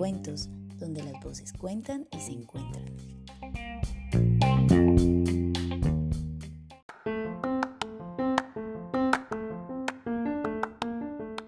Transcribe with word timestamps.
Cuentos, 0.00 0.48
donde 0.78 1.02
las 1.02 1.22
voces 1.22 1.52
cuentan 1.52 2.06
y 2.10 2.20
se 2.20 2.32
encuentran. 2.32 2.86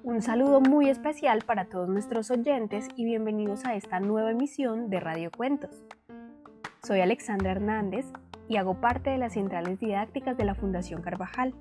Un 0.03 0.21
saludo 0.21 0.61
muy 0.61 0.91
especial 0.91 1.41
para 1.47 1.71
todos 1.71 1.89
nuestros 1.89 2.31
oyentes 2.31 2.89
y 2.95 3.07
bienvenidos 3.07 3.65
a 3.65 3.75
esta 3.75 4.01
nueva 4.01 4.33
emisión 4.33 4.91
de 4.91 5.01
Radio 5.01 5.31
Cuentos. 5.31 5.87
Soy 6.83 7.01
Alexandra 7.01 7.53
Hernández 7.53 8.05
y 8.51 8.59
hago 8.59 8.83
parte 8.83 9.09
de 9.09 9.17
las 9.17 9.33
centrales 9.33 9.81
didácticas 9.81 10.37
de 10.37 10.45
la 10.45 10.55
Fundación 10.55 11.01
Carvajal. 11.01 11.55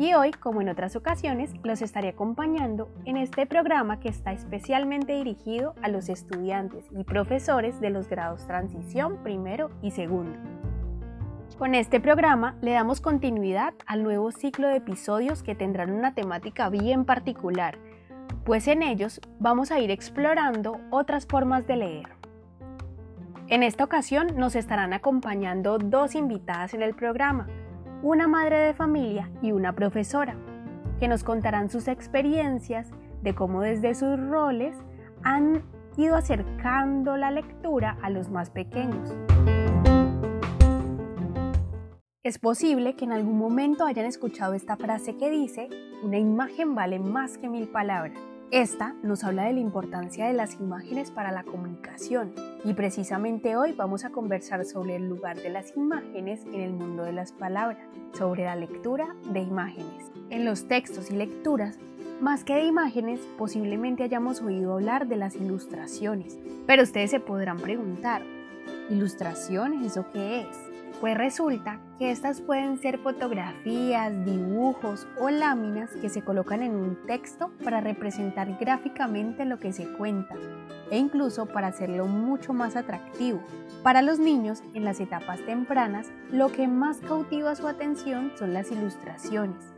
Y 0.00 0.14
hoy, 0.14 0.30
como 0.30 0.62
en 0.62 0.70
otras 0.70 0.96
ocasiones, 0.96 1.52
los 1.62 1.82
estaré 1.82 2.08
acompañando 2.08 2.88
en 3.04 3.18
este 3.18 3.44
programa 3.44 4.00
que 4.00 4.08
está 4.08 4.32
especialmente 4.32 5.12
dirigido 5.12 5.74
a 5.82 5.90
los 5.90 6.08
estudiantes 6.08 6.86
y 6.98 7.04
profesores 7.04 7.82
de 7.82 7.90
los 7.90 8.08
grados 8.08 8.46
transición 8.46 9.22
primero 9.22 9.68
y 9.82 9.90
segundo. 9.90 10.38
Con 11.58 11.74
este 11.74 12.00
programa 12.00 12.56
le 12.62 12.70
damos 12.70 13.02
continuidad 13.02 13.74
al 13.84 14.02
nuevo 14.02 14.32
ciclo 14.32 14.68
de 14.68 14.76
episodios 14.76 15.42
que 15.42 15.54
tendrán 15.54 15.90
una 15.90 16.14
temática 16.14 16.70
bien 16.70 17.04
particular, 17.04 17.76
pues 18.46 18.68
en 18.68 18.82
ellos 18.82 19.20
vamos 19.38 19.70
a 19.70 19.80
ir 19.80 19.90
explorando 19.90 20.80
otras 20.88 21.26
formas 21.26 21.66
de 21.66 21.76
leer. 21.76 22.08
En 23.48 23.62
esta 23.62 23.84
ocasión 23.84 24.28
nos 24.36 24.56
estarán 24.56 24.94
acompañando 24.94 25.76
dos 25.76 26.14
invitadas 26.14 26.72
en 26.72 26.80
el 26.80 26.94
programa, 26.94 27.48
una 28.02 28.26
madre 28.28 28.58
de 28.58 28.74
familia 28.74 29.30
y 29.42 29.52
una 29.52 29.74
profesora, 29.74 30.36
que 30.98 31.08
nos 31.08 31.24
contarán 31.24 31.70
sus 31.70 31.88
experiencias 31.88 32.90
de 33.22 33.34
cómo 33.34 33.60
desde 33.60 33.94
sus 33.94 34.18
roles 34.18 34.76
han 35.22 35.62
ido 35.96 36.16
acercando 36.16 37.16
la 37.16 37.30
lectura 37.30 37.98
a 38.02 38.10
los 38.10 38.30
más 38.30 38.50
pequeños. 38.50 39.14
Es 42.22 42.38
posible 42.38 42.96
que 42.96 43.04
en 43.04 43.12
algún 43.12 43.38
momento 43.38 43.86
hayan 43.86 44.06
escuchado 44.06 44.54
esta 44.54 44.76
frase 44.76 45.16
que 45.16 45.30
dice, 45.30 45.68
una 46.02 46.18
imagen 46.18 46.74
vale 46.74 46.98
más 46.98 47.38
que 47.38 47.48
mil 47.48 47.68
palabras. 47.68 48.18
Esta 48.52 48.96
nos 49.04 49.22
habla 49.22 49.44
de 49.44 49.52
la 49.52 49.60
importancia 49.60 50.26
de 50.26 50.32
las 50.32 50.58
imágenes 50.58 51.12
para 51.12 51.30
la 51.30 51.44
comunicación 51.44 52.34
y 52.64 52.74
precisamente 52.74 53.54
hoy 53.56 53.74
vamos 53.74 54.04
a 54.04 54.10
conversar 54.10 54.64
sobre 54.64 54.96
el 54.96 55.08
lugar 55.08 55.36
de 55.40 55.50
las 55.50 55.76
imágenes 55.76 56.44
en 56.46 56.60
el 56.60 56.72
mundo 56.72 57.04
de 57.04 57.12
las 57.12 57.30
palabras, 57.30 57.86
sobre 58.12 58.42
la 58.42 58.56
lectura 58.56 59.14
de 59.32 59.38
imágenes. 59.38 60.10
En 60.30 60.44
los 60.44 60.66
textos 60.66 61.12
y 61.12 61.14
lecturas, 61.14 61.78
más 62.20 62.42
que 62.42 62.54
de 62.54 62.64
imágenes, 62.64 63.20
posiblemente 63.38 64.02
hayamos 64.02 64.42
oído 64.42 64.72
hablar 64.72 65.06
de 65.06 65.16
las 65.16 65.36
ilustraciones, 65.36 66.36
pero 66.66 66.82
ustedes 66.82 67.12
se 67.12 67.20
podrán 67.20 67.58
preguntar, 67.58 68.22
¿ilustraciones? 68.90 69.86
¿Eso 69.86 70.06
qué 70.12 70.40
es? 70.40 70.69
Pues 71.00 71.16
resulta 71.16 71.80
que 71.98 72.10
estas 72.10 72.42
pueden 72.42 72.76
ser 72.76 72.98
fotografías, 72.98 74.12
dibujos 74.26 75.06
o 75.18 75.30
láminas 75.30 75.88
que 75.96 76.10
se 76.10 76.20
colocan 76.20 76.62
en 76.62 76.74
un 76.74 77.06
texto 77.06 77.50
para 77.64 77.80
representar 77.80 78.58
gráficamente 78.58 79.46
lo 79.46 79.58
que 79.58 79.72
se 79.72 79.90
cuenta 79.94 80.34
e 80.90 80.98
incluso 80.98 81.46
para 81.46 81.68
hacerlo 81.68 82.06
mucho 82.06 82.52
más 82.52 82.76
atractivo. 82.76 83.40
Para 83.82 84.02
los 84.02 84.18
niños 84.18 84.62
en 84.74 84.84
las 84.84 85.00
etapas 85.00 85.40
tempranas, 85.46 86.12
lo 86.30 86.52
que 86.52 86.68
más 86.68 86.98
cautiva 86.98 87.54
su 87.54 87.66
atención 87.66 88.32
son 88.38 88.52
las 88.52 88.70
ilustraciones, 88.70 89.72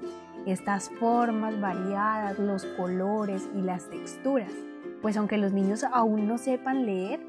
estas 0.45 0.91
formas 0.99 1.61
variadas, 1.61 2.37
los 2.41 2.65
colores 2.65 3.49
y 3.55 3.63
las 3.63 3.89
texturas. 3.91 4.51
Pues 5.01 5.17
aunque 5.17 5.39
los 5.39 5.53
niños 5.53 5.85
aún 5.85 6.27
no 6.27 6.37
sepan 6.39 6.85
leer, 6.85 7.21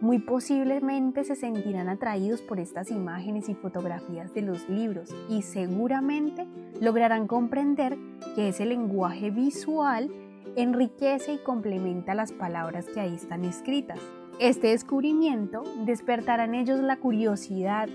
muy 0.00 0.18
posiblemente 0.18 1.24
se 1.24 1.36
sentirán 1.36 1.88
atraídos 1.88 2.42
por 2.42 2.58
estas 2.58 2.90
imágenes 2.90 3.48
y 3.48 3.54
fotografías 3.54 4.32
de 4.34 4.42
los 4.42 4.68
libros 4.68 5.14
y 5.28 5.42
seguramente 5.42 6.46
lograrán 6.80 7.26
comprender 7.26 7.98
que 8.34 8.48
ese 8.48 8.64
lenguaje 8.64 9.30
visual 9.30 10.10
enriquece 10.56 11.34
y 11.34 11.38
complementa 11.38 12.14
las 12.14 12.32
palabras 12.32 12.86
que 12.86 13.00
ahí 13.00 13.14
están 13.14 13.44
escritas. 13.44 14.00
Este 14.38 14.68
descubrimiento 14.68 15.62
despertará 15.84 16.44
en 16.44 16.54
ellos 16.54 16.80
la 16.80 16.96
curiosidad 16.96 17.88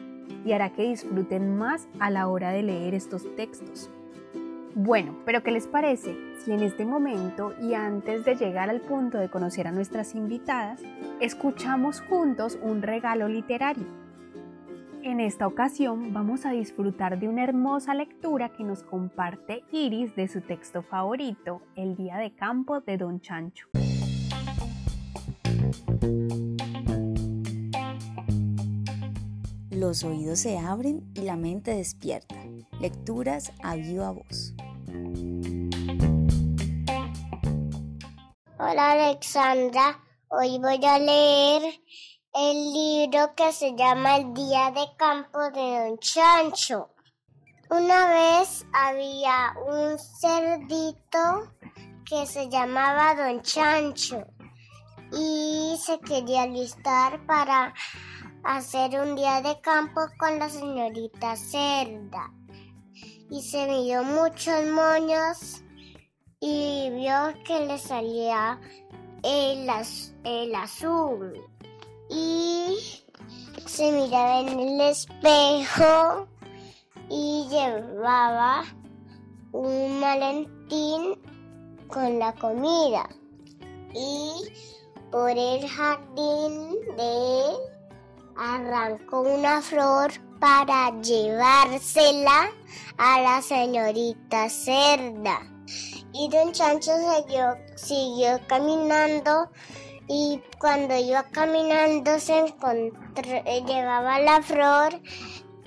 y 0.45 0.51
hará 0.51 0.73
que 0.73 0.83
disfruten 0.83 1.57
más 1.57 1.87
a 1.99 2.11
la 2.11 2.27
hora 2.27 2.51
de 2.51 2.63
leer 2.63 2.93
estos 2.93 3.35
textos. 3.35 3.89
Bueno, 4.75 5.15
pero 5.25 5.41
¿qué 5.41 5.51
les 5.51 5.67
parece 5.67 6.15
si 6.45 6.51
en 6.51 6.61
este 6.61 6.85
momento 6.85 7.55
y 7.59 7.73
antes 7.73 8.23
de 8.23 8.35
llegar 8.35 8.69
al 8.69 8.79
punto 8.81 9.17
de 9.17 9.29
conocer 9.29 9.67
a 9.67 9.71
nuestras 9.71 10.13
invitadas, 10.13 10.79
escuchamos 11.19 12.01
juntos 12.01 12.59
un 12.61 12.83
regalo 12.83 13.27
literario? 13.27 13.87
En 15.01 15.19
esta 15.19 15.47
ocasión 15.47 16.13
vamos 16.13 16.45
a 16.45 16.51
disfrutar 16.51 17.19
de 17.19 17.27
una 17.27 17.43
hermosa 17.43 17.95
lectura 17.95 18.49
que 18.49 18.63
nos 18.63 18.83
comparte 18.83 19.63
Iris 19.71 20.15
de 20.15 20.27
su 20.27 20.41
texto 20.41 20.83
favorito, 20.83 21.63
El 21.75 21.95
Día 21.95 22.17
de 22.17 22.35
Campo 22.35 22.79
de 22.79 22.97
Don 22.97 23.21
Chancho. 23.21 23.67
Los 29.71 30.03
oídos 30.03 30.39
se 30.39 30.59
abren 30.59 31.01
y 31.15 31.21
la 31.21 31.37
mente 31.37 31.71
despierta. 31.71 32.35
Lecturas 32.79 33.51
a 33.63 33.75
viva 33.75 34.11
voz. 34.11 34.53
Hola 38.67 38.93
Alexandra, 38.93 40.01
hoy 40.27 40.57
voy 40.57 40.83
a 40.83 40.97
leer 40.97 41.61
el 42.33 42.73
libro 42.73 43.35
que 43.35 43.53
se 43.53 43.75
llama 43.75 44.15
El 44.17 44.33
Día 44.33 44.71
de 44.71 44.87
Campo 44.97 45.39
de 45.51 45.85
Don 45.85 45.99
Chancho. 45.99 46.89
Una 47.69 48.07
vez 48.07 48.65
había 48.73 49.53
un 49.67 49.99
cerdito 49.99 51.53
que 52.09 52.25
se 52.25 52.49
llamaba 52.49 53.13
Don 53.13 53.43
Chancho 53.43 54.25
y 55.11 55.77
se 55.79 55.99
quería 55.99 56.41
alistar 56.41 57.23
para 57.27 57.71
hacer 58.43 58.99
un 58.99 59.15
día 59.15 59.41
de 59.41 59.61
campo 59.61 60.01
con 60.17 60.39
la 60.39 60.49
señorita 60.49 61.35
Cerda. 61.35 62.31
Y 63.29 63.43
se 63.43 63.67
midió 63.67 64.03
muchos 64.03 64.65
moños 64.65 65.64
y 66.47 66.91
vio 66.91 67.33
que 67.43 67.65
le 67.65 67.79
salía 67.79 68.59
el, 69.23 69.67
el 70.23 70.53
azul. 70.53 71.41
Y 72.07 72.77
se 73.65 73.91
miraba 73.91 74.41
en 74.41 74.59
el 74.59 74.81
espejo 74.81 76.27
y 77.09 77.47
llevaba 77.49 78.63
un 79.53 79.99
malentín 79.99 81.19
con 81.87 82.19
la 82.19 82.31
comida. 82.33 83.09
Y 83.95 84.31
por 85.11 85.31
el 85.31 85.67
jardín 85.67 86.75
de 86.95 87.39
él 87.39 87.55
arrancó 88.37 89.21
una 89.21 89.63
flor 89.63 90.11
para 90.39 90.91
llevársela 91.01 92.51
a 92.99 93.19
la 93.21 93.41
señorita 93.41 94.47
cerda. 94.47 95.39
Y 96.17 96.29
don 96.29 96.53
Chancho 96.53 96.93
siguió, 96.95 97.57
siguió 97.75 98.39
caminando 98.47 99.49
y 100.07 100.41
cuando 100.59 100.95
iba 100.95 101.23
caminando 101.23 102.17
se 102.19 102.39
encontró, 102.39 103.43
llevaba 103.67 104.19
la 104.19 104.41
flor 104.41 105.01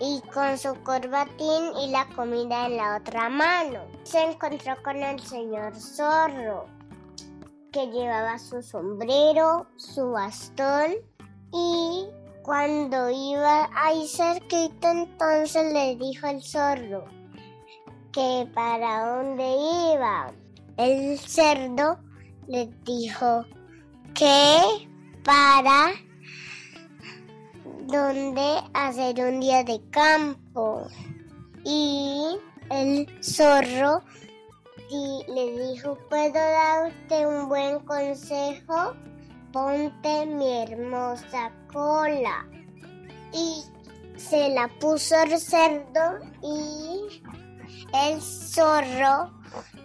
y 0.00 0.22
con 0.32 0.56
su 0.56 0.74
corbatín 0.84 1.76
y 1.82 1.90
la 1.90 2.06
comida 2.16 2.64
en 2.64 2.78
la 2.78 2.96
otra 2.96 3.28
mano. 3.28 3.80
Se 4.04 4.22
encontró 4.22 4.74
con 4.82 4.96
el 5.02 5.20
señor 5.20 5.76
zorro 5.76 6.64
que 7.70 7.86
llevaba 7.88 8.38
su 8.38 8.62
sombrero, 8.62 9.66
su 9.76 10.12
bastón 10.12 10.94
y 11.52 12.08
Cuando 12.42 13.10
iba 13.10 13.68
ahí 13.76 14.08
cerquita, 14.08 14.92
entonces 14.92 15.70
le 15.70 15.96
dijo 15.96 16.26
el 16.26 16.42
zorro 16.42 17.17
que 18.18 18.48
para 18.52 19.14
dónde 19.14 19.44
iba. 19.94 20.32
El 20.76 21.16
cerdo 21.20 22.00
le 22.48 22.68
dijo 22.84 23.44
que 24.12 24.58
para 25.22 25.92
dónde 27.86 28.56
hacer 28.74 29.24
un 29.24 29.38
día 29.38 29.62
de 29.62 29.80
campo. 29.90 30.88
Y 31.64 32.40
el 32.70 33.06
zorro 33.22 34.02
le 35.28 35.68
dijo, 35.68 35.96
¿puedo 36.10 36.32
darte 36.32 37.24
un 37.24 37.48
buen 37.48 37.78
consejo? 37.84 38.94
Ponte 39.52 40.26
mi 40.26 40.62
hermosa 40.62 41.52
cola. 41.72 42.48
Y 43.32 43.62
se 44.18 44.48
la 44.48 44.66
puso 44.80 45.14
el 45.22 45.38
cerdo 45.38 46.18
y 46.42 47.22
el 47.92 48.20
zorro 48.20 49.30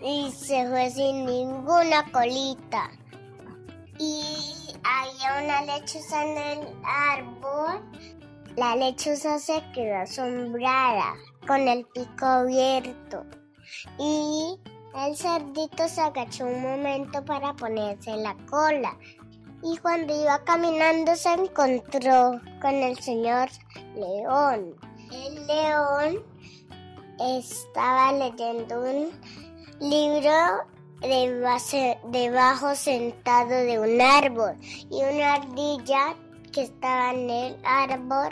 y 0.02 0.32
se 0.32 0.68
fue 0.68 0.90
sin 0.90 1.26
ninguna 1.26 2.10
colita. 2.12 2.90
Y 4.00 4.24
había 4.84 5.44
una 5.44 5.62
lechuza 5.62 6.26
en 6.26 6.38
el 6.38 6.68
árbol. 6.84 7.82
La 8.56 8.76
lechuza 8.76 9.40
se 9.40 9.64
quedó 9.74 9.98
asombrada 9.98 11.14
con 11.48 11.68
el 11.68 11.86
pico 11.88 12.26
abierto. 12.26 13.26
Y 13.98 14.60
el 14.96 15.16
cerdito 15.16 15.88
se 15.88 16.02
agachó 16.02 16.46
un 16.46 16.62
momento 16.62 17.24
para 17.26 17.54
ponerse 17.54 18.16
la 18.18 18.36
cola. 18.50 18.98
Y 19.64 19.78
cuando 19.78 20.14
iba 20.22 20.44
caminando 20.44 21.16
se 21.16 21.34
encontró 21.34 22.40
con 22.62 22.76
el 22.76 22.98
señor 23.00 23.50
león. 23.96 24.76
El 25.12 25.48
león 25.48 26.33
estaba 27.20 28.12
leyendo 28.14 28.82
un 28.82 29.12
libro 29.80 30.32
debajo 32.12 32.76
sentado 32.76 33.50
de 33.50 33.80
un 33.80 34.00
árbol 34.00 34.56
y 34.90 35.04
una 35.04 35.36
ardilla 35.36 36.16
que 36.52 36.64
estaba 36.64 37.12
en 37.12 37.30
el 37.30 37.58
árbol 37.66 38.30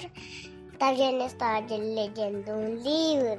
también 0.78 1.22
estaba 1.22 1.62
leyendo 1.62 2.56
un 2.56 2.84
libro. 2.84 3.38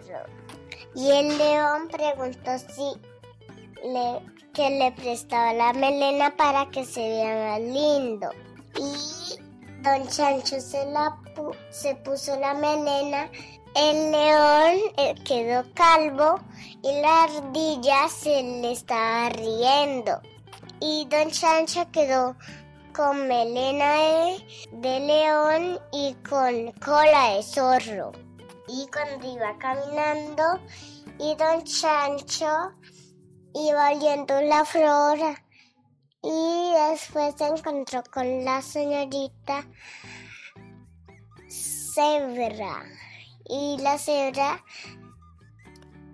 Y 0.95 1.11
el 1.11 1.39
león 1.39 1.89
preguntó 1.89 2.59
si 2.59 3.01
le, 3.83 4.21
que 4.53 4.71
le 4.71 4.93
prestaba 4.93 5.53
la 5.53 5.73
melena 5.73 6.37
para 6.37 6.71
que 6.71 6.85
se 6.85 7.01
vea 7.01 7.51
más 7.51 7.61
lindo. 7.61 8.31
Y 8.77 9.83
don 9.83 10.07
Chancho 10.09 10.61
se, 10.61 10.87
la 10.93 11.19
se 11.71 11.97
puso 11.97 12.39
la 12.39 12.55
melena 12.55 13.29
el 13.75 14.13
león 14.13 14.79
eh, 14.99 15.15
quedó 15.25 15.65
calvo 15.75 16.41
y 16.83 17.01
la 17.01 17.25
ardilla 17.25 18.09
se 18.09 18.43
le 18.43 18.73
estaba 18.73 19.31
riendo. 19.31 20.21
Y 20.81 21.07
don 21.09 21.31
Chancho 21.31 21.91
quedó 21.91 22.37
con 22.95 23.29
melena 23.29 23.95
de, 24.73 25.01
león 25.01 25.79
y 25.93 26.15
con 26.29 26.73
cola 26.85 27.35
de 27.35 27.43
zorro. 27.43 28.13
Y 28.69 28.87
cuando 28.93 29.33
iba 29.33 29.57
caminando, 29.59 30.61
y 31.19 31.35
don 31.37 31.65
Chancho 31.65 32.73
iba 33.55 33.91
oliendo 33.93 34.41
la 34.43 34.65
flora. 34.65 35.43
Y 36.23 36.73
después 36.91 37.35
se 37.37 37.47
encontró 37.47 38.03
con 38.13 38.45
la 38.45 38.61
señorita 38.61 39.67
Zebra 41.49 43.02
y 43.53 43.77
la 43.83 43.99
cebra 43.99 44.65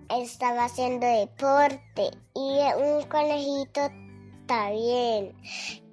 estaba 0.09 0.65
haciendo 0.65 1.07
deporte 1.07 2.11
y 2.35 2.59
un 2.75 3.03
conejito 3.03 3.89
también. 4.45 5.33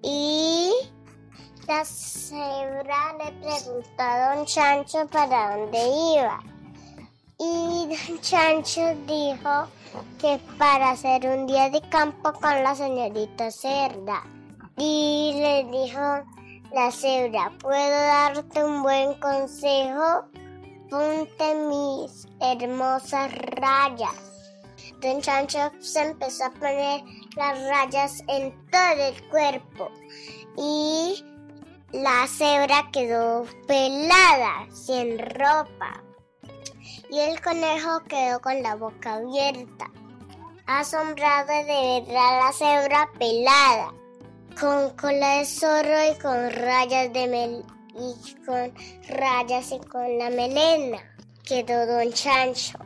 Y 0.02 0.72
la 1.68 1.84
cebra 1.84 3.14
le 3.18 3.30
preguntó 3.40 4.02
a 4.02 4.34
don 4.34 4.44
Chancho 4.44 5.06
para 5.06 5.56
dónde 5.56 5.78
iba. 6.16 6.40
Y 7.38 7.94
don 7.94 8.20
Chancho 8.20 8.96
dijo 9.06 9.68
que 10.18 10.40
para 10.58 10.90
hacer 10.90 11.28
un 11.28 11.46
día 11.46 11.70
de 11.70 11.80
campo 11.90 12.32
con 12.32 12.60
la 12.64 12.74
señorita 12.74 13.52
cerda. 13.52 14.24
Y 14.76 15.32
le 15.36 15.64
dijo 15.70 16.24
la 16.72 16.90
cebra, 16.90 17.52
¿puedo 17.60 17.90
darte 17.90 18.64
un 18.64 18.82
buen 18.82 19.14
consejo? 19.20 20.26
Ponte 20.90 21.54
mis 21.54 22.26
hermosas 22.40 23.32
rayas. 23.60 24.14
Don 25.00 25.20
Chancho 25.20 25.70
se 25.80 26.02
empezó 26.02 26.46
a 26.46 26.50
poner 26.50 27.02
las 27.36 27.58
rayas 27.68 28.22
en 28.28 28.54
todo 28.70 29.08
el 29.08 29.28
cuerpo 29.28 29.90
y 30.56 31.24
la 31.92 32.26
cebra 32.26 32.88
quedó 32.92 33.44
pelada, 33.66 34.66
sin 34.72 35.18
ropa. 35.18 36.02
Y 37.10 37.18
el 37.20 37.40
conejo 37.40 38.02
quedó 38.08 38.40
con 38.40 38.62
la 38.62 38.74
boca 38.74 39.14
abierta, 39.14 39.90
asombrado 40.66 41.46
de 41.46 41.64
ver 41.64 42.16
a 42.16 42.44
la 42.44 42.52
cebra 42.52 43.08
pelada, 43.18 43.92
con 44.58 44.90
cola 44.96 45.38
de 45.38 45.44
zorro 45.44 46.12
y 46.12 46.18
con 46.18 46.50
rayas 46.50 47.12
de 47.12 47.28
mel 47.28 47.75
y 47.98 48.44
con 48.44 48.72
rayas 49.08 49.72
y 49.72 49.78
con 49.78 50.18
la 50.18 50.30
melena. 50.30 50.98
Quedó 51.44 51.86
don 51.86 52.12
Chancho. 52.12 52.78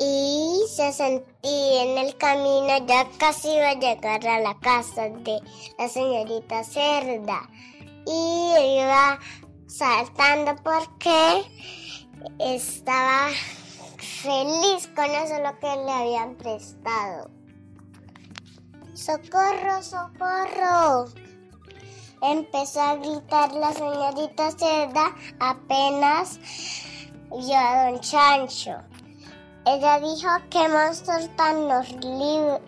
Y 0.00 0.64
se 0.68 0.92
sentía 0.92 1.82
en 1.84 1.98
el 1.98 2.16
camino, 2.16 2.84
ya 2.86 3.08
casi 3.18 3.48
iba 3.48 3.70
a 3.70 3.74
llegar 3.74 4.26
a 4.26 4.40
la 4.40 4.58
casa 4.58 5.08
de 5.08 5.40
la 5.78 5.88
señorita 5.88 6.64
Cerda. 6.64 7.48
Y 8.06 8.54
iba 8.78 9.20
saltando 9.68 10.56
porque 10.62 11.44
estaba 12.40 13.28
feliz 13.98 14.88
con 14.94 15.10
eso 15.10 15.38
lo 15.40 15.58
que 15.60 15.66
le 15.66 15.92
habían 15.92 16.34
prestado. 16.36 17.30
¡Socorro, 18.94 19.82
socorro! 19.82 21.23
Empezó 22.22 22.80
a 22.80 22.96
gritar 22.96 23.52
la 23.52 23.72
señorita 23.72 24.50
Cerda 24.52 25.14
apenas 25.40 26.38
vio 27.30 27.56
a 27.56 27.90
don 27.90 28.00
Chancho. 28.00 28.76
Ella 29.66 29.98
dijo 29.98 30.28
que 30.50 30.68
monstruo 30.68 31.16
tan 31.36 31.70
horrible. 31.70 32.60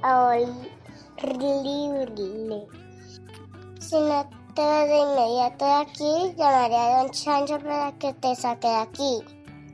Si 3.81 3.97
no 4.01 4.29
te 4.55 4.63
ves 4.63 4.89
de 4.89 4.99
inmediato 4.99 5.65
de 5.65 5.73
aquí, 5.73 6.35
llamaré 6.37 6.77
a 6.77 6.99
don 7.03 7.11
Chancho 7.11 7.59
para 7.61 7.93
que 7.99 8.15
te 8.15 8.35
saque 8.35 8.67
de 8.67 8.77
aquí. 8.77 9.23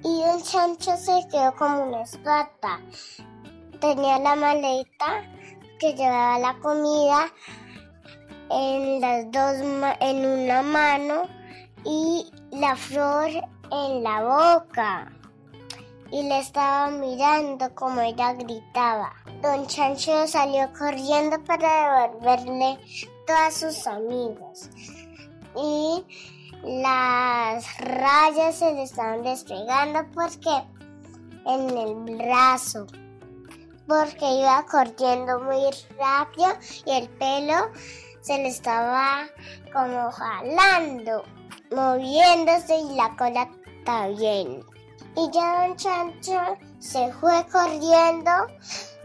Y 0.04 0.22
don 0.22 0.42
Chancho 0.42 0.96
se 0.96 1.26
quedó 1.30 1.54
como 1.56 1.84
una 1.84 2.02
espata. 2.02 2.80
Tenía 3.80 4.18
la 4.18 4.34
maleta 4.34 5.22
que 5.78 5.94
llevaba 5.94 6.38
la 6.38 6.58
comida 6.58 7.32
en 8.52 9.00
las 9.00 9.30
dos 9.30 9.56
en 10.00 10.26
una 10.26 10.62
mano 10.62 11.22
y 11.84 12.30
la 12.50 12.76
flor 12.76 13.30
en 13.70 14.02
la 14.02 14.22
boca. 14.22 15.12
Y 16.10 16.22
le 16.24 16.40
estaba 16.40 16.90
mirando 16.90 17.74
como 17.74 18.02
ella 18.02 18.34
gritaba. 18.34 19.14
Don 19.40 19.66
Chancho 19.66 20.26
salió 20.26 20.70
corriendo 20.78 21.42
para 21.44 22.08
devolverle 22.10 22.78
todos 23.26 23.54
sus 23.54 23.86
amigos. 23.86 24.68
Y 25.56 26.04
las 26.62 27.78
rayas 27.78 28.56
se 28.56 28.72
le 28.74 28.82
estaban 28.82 29.22
despegando 29.22 30.00
porque 30.14 30.50
en 31.46 31.70
el 31.76 32.16
brazo 32.16 32.86
porque 33.86 34.24
iba 34.24 34.64
corriendo 34.70 35.40
muy 35.40 35.62
rápido 35.98 36.48
y 36.86 36.90
el 36.92 37.08
pelo 37.10 37.70
se 38.22 38.38
le 38.38 38.48
estaba 38.48 39.26
como 39.72 40.10
jalando, 40.10 41.24
moviéndose 41.70 42.78
y 42.78 42.94
la 42.94 43.14
cola 43.16 43.50
también. 43.84 44.64
Y 45.16 45.30
ya 45.30 45.66
don 45.66 45.76
Chancho 45.76 46.56
se 46.78 47.12
fue 47.12 47.44
corriendo 47.52 48.30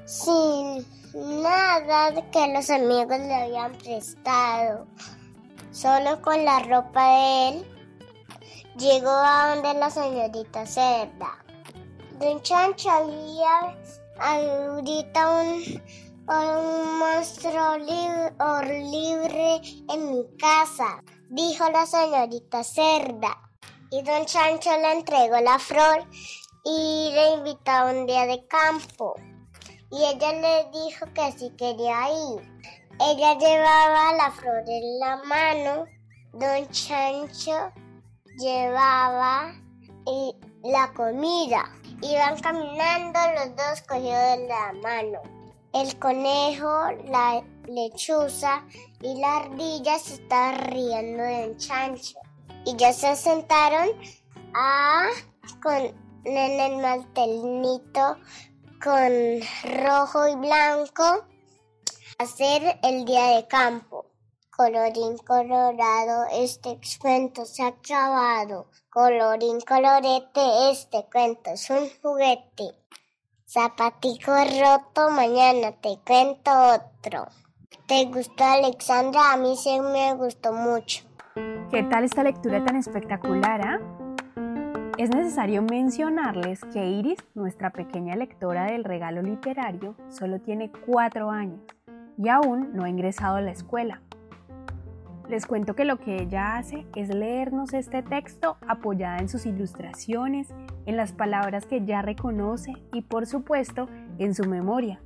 sin 0.06 0.86
nada 1.14 2.14
que 2.32 2.54
los 2.54 2.70
amigos 2.70 3.20
le 3.20 3.36
habían 3.36 3.74
prestado, 3.74 4.88
solo 5.72 6.22
con 6.22 6.46
la 6.46 6.60
ropa 6.60 7.10
de 7.10 7.50
él. 7.50 7.66
Llegó 8.78 9.10
a 9.10 9.56
donde 9.56 9.74
la 9.80 9.90
señorita 9.90 10.66
Cerda. 10.66 11.44
Don 12.20 12.42
Chancho 12.44 12.90
había 12.90 13.76
ahorita 14.20 15.30
un 15.42 15.82
un 16.30 17.00
monstruo 17.00 17.78
libre 17.78 19.62
en 19.90 20.12
mi 20.12 20.26
casa. 20.38 21.02
dijo 21.30 21.70
la 21.70 21.86
señorita 21.86 22.64
Cerda. 22.64 23.38
Y 23.92 24.02
don 24.02 24.26
Chancho 24.26 24.72
le 24.78 24.92
entregó 24.92 25.40
la 25.40 25.58
flor 25.58 26.06
y 26.66 27.12
le 27.14 27.34
invitó 27.36 27.72
a 27.72 27.86
un 27.86 28.06
día 28.06 28.26
de 28.26 28.46
campo. 28.48 29.16
Y 29.90 30.04
ella 30.04 30.34
le 30.34 30.70
dijo 30.72 31.06
que 31.14 31.32
si 31.32 31.50
quería 31.52 32.10
ir. 32.12 32.42
Ella 33.00 33.36
llevaba 33.36 34.14
la 34.14 34.32
flor 34.32 34.64
en 34.68 35.00
la 35.00 35.18
mano, 35.24 35.86
don 36.34 36.68
Chancho 36.72 37.72
llevaba 38.38 39.54
la 40.64 40.94
comida. 40.94 41.72
Iban 42.02 42.38
caminando 42.42 43.20
los 43.36 43.56
dos 43.56 43.82
cogidos 43.88 44.38
de 44.38 44.48
la 44.48 44.74
mano. 44.82 45.37
El 45.78 46.00
conejo, 46.00 46.92
la 47.06 47.44
lechuza 47.68 48.66
y 49.00 49.14
la 49.20 49.38
ardilla 49.38 50.00
se 50.00 50.16
estaban 50.16 50.56
riendo 50.72 51.22
de 51.22 51.50
un 51.50 51.58
chancho. 51.58 52.18
Y 52.66 52.76
ya 52.78 52.92
se 52.92 53.16
sentaron 53.16 53.88
a, 54.56 55.08
con, 55.62 55.76
en 56.26 56.60
el 56.60 56.82
mantelnito 56.82 58.18
con 58.84 59.40
rojo 59.86 60.28
y 60.28 60.36
blanco 60.38 61.04
hacer 62.18 62.80
el 62.82 63.06
día 63.06 63.36
de 63.36 63.48
campo. 63.48 64.08
Colorín 64.50 65.20
colorado, 65.20 66.26
este 66.32 66.80
cuento 67.00 67.46
se 67.46 67.62
ha 67.62 67.68
acabado. 67.68 68.72
Colorín 68.90 69.62
colorete, 69.62 70.72
este 70.72 71.06
cuento 71.12 71.52
es 71.52 71.70
un 71.70 71.88
juguete. 72.02 72.87
Zapatico 73.50 74.34
roto, 74.34 75.10
mañana 75.10 75.72
te 75.72 75.98
cuento 76.06 76.52
otro. 76.52 77.28
¿Te 77.88 78.04
gustó 78.08 78.44
Alexandra? 78.44 79.32
A 79.32 79.38
mí 79.38 79.56
sí 79.56 79.80
me 79.80 80.16
gustó 80.16 80.52
mucho. 80.52 81.06
¿Qué 81.72 81.82
tal 81.84 82.04
esta 82.04 82.24
lectura 82.24 82.66
tan 82.66 82.76
espectacular? 82.76 83.62
Ah? 83.62 83.80
Es 84.98 85.12
necesario 85.12 85.62
mencionarles 85.62 86.60
que 86.74 86.88
Iris, 86.88 87.20
nuestra 87.36 87.70
pequeña 87.70 88.18
lectora 88.18 88.66
del 88.66 88.84
regalo 88.84 89.22
literario, 89.22 89.96
solo 90.10 90.42
tiene 90.42 90.70
cuatro 90.86 91.32
años 91.32 91.62
y 92.18 92.28
aún 92.28 92.74
no 92.74 92.84
ha 92.84 92.90
ingresado 92.90 93.38
a 93.38 93.42
la 93.42 93.52
escuela. 93.52 94.02
Les 95.30 95.46
cuento 95.46 95.74
que 95.74 95.86
lo 95.86 96.02
que 96.02 96.22
ella 96.22 96.58
hace 96.58 96.86
es 96.96 97.08
leernos 97.08 97.74
este 97.74 98.04
texto 98.04 98.58
apoyada 98.68 99.20
en 99.20 99.30
sus 99.30 99.46
ilustraciones, 99.46 100.50
en 100.88 100.98
las 100.98 101.12
palabras 101.12 101.68
que 101.68 101.86
ya 101.86 102.02
reconoce 102.02 102.74
y 102.94 103.04
por 103.04 103.28
supuesto 103.28 103.88
en 104.18 104.34
su 104.34 104.46
memoria. 104.46 105.00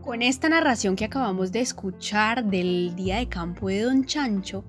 Con 0.00 0.22
esta 0.22 0.48
narración 0.48 0.96
que 0.96 1.04
acabamos 1.04 1.52
de 1.52 1.60
escuchar 1.60 2.44
del 2.46 2.96
día 2.96 3.18
de 3.18 3.28
campo 3.28 3.68
de 3.68 3.82
Don 3.82 4.06
Chancho, 4.06 4.64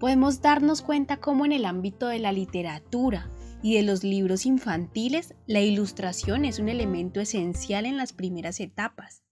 podemos 0.00 0.42
darnos 0.42 0.82
cuenta 0.82 1.18
cómo 1.18 1.44
en 1.46 1.52
el 1.52 1.64
ámbito 1.64 2.08
de 2.08 2.18
la 2.18 2.32
literatura 2.32 3.30
y 3.62 3.76
de 3.76 3.84
los 3.84 4.02
libros 4.02 4.44
infantiles, 4.44 5.36
la 5.46 5.60
ilustración 5.60 6.44
es 6.44 6.58
un 6.58 6.68
elemento 6.68 7.20
esencial 7.20 7.86
en 7.86 7.96
las 7.96 8.12
primeras 8.12 8.58
etapas, 8.58 9.22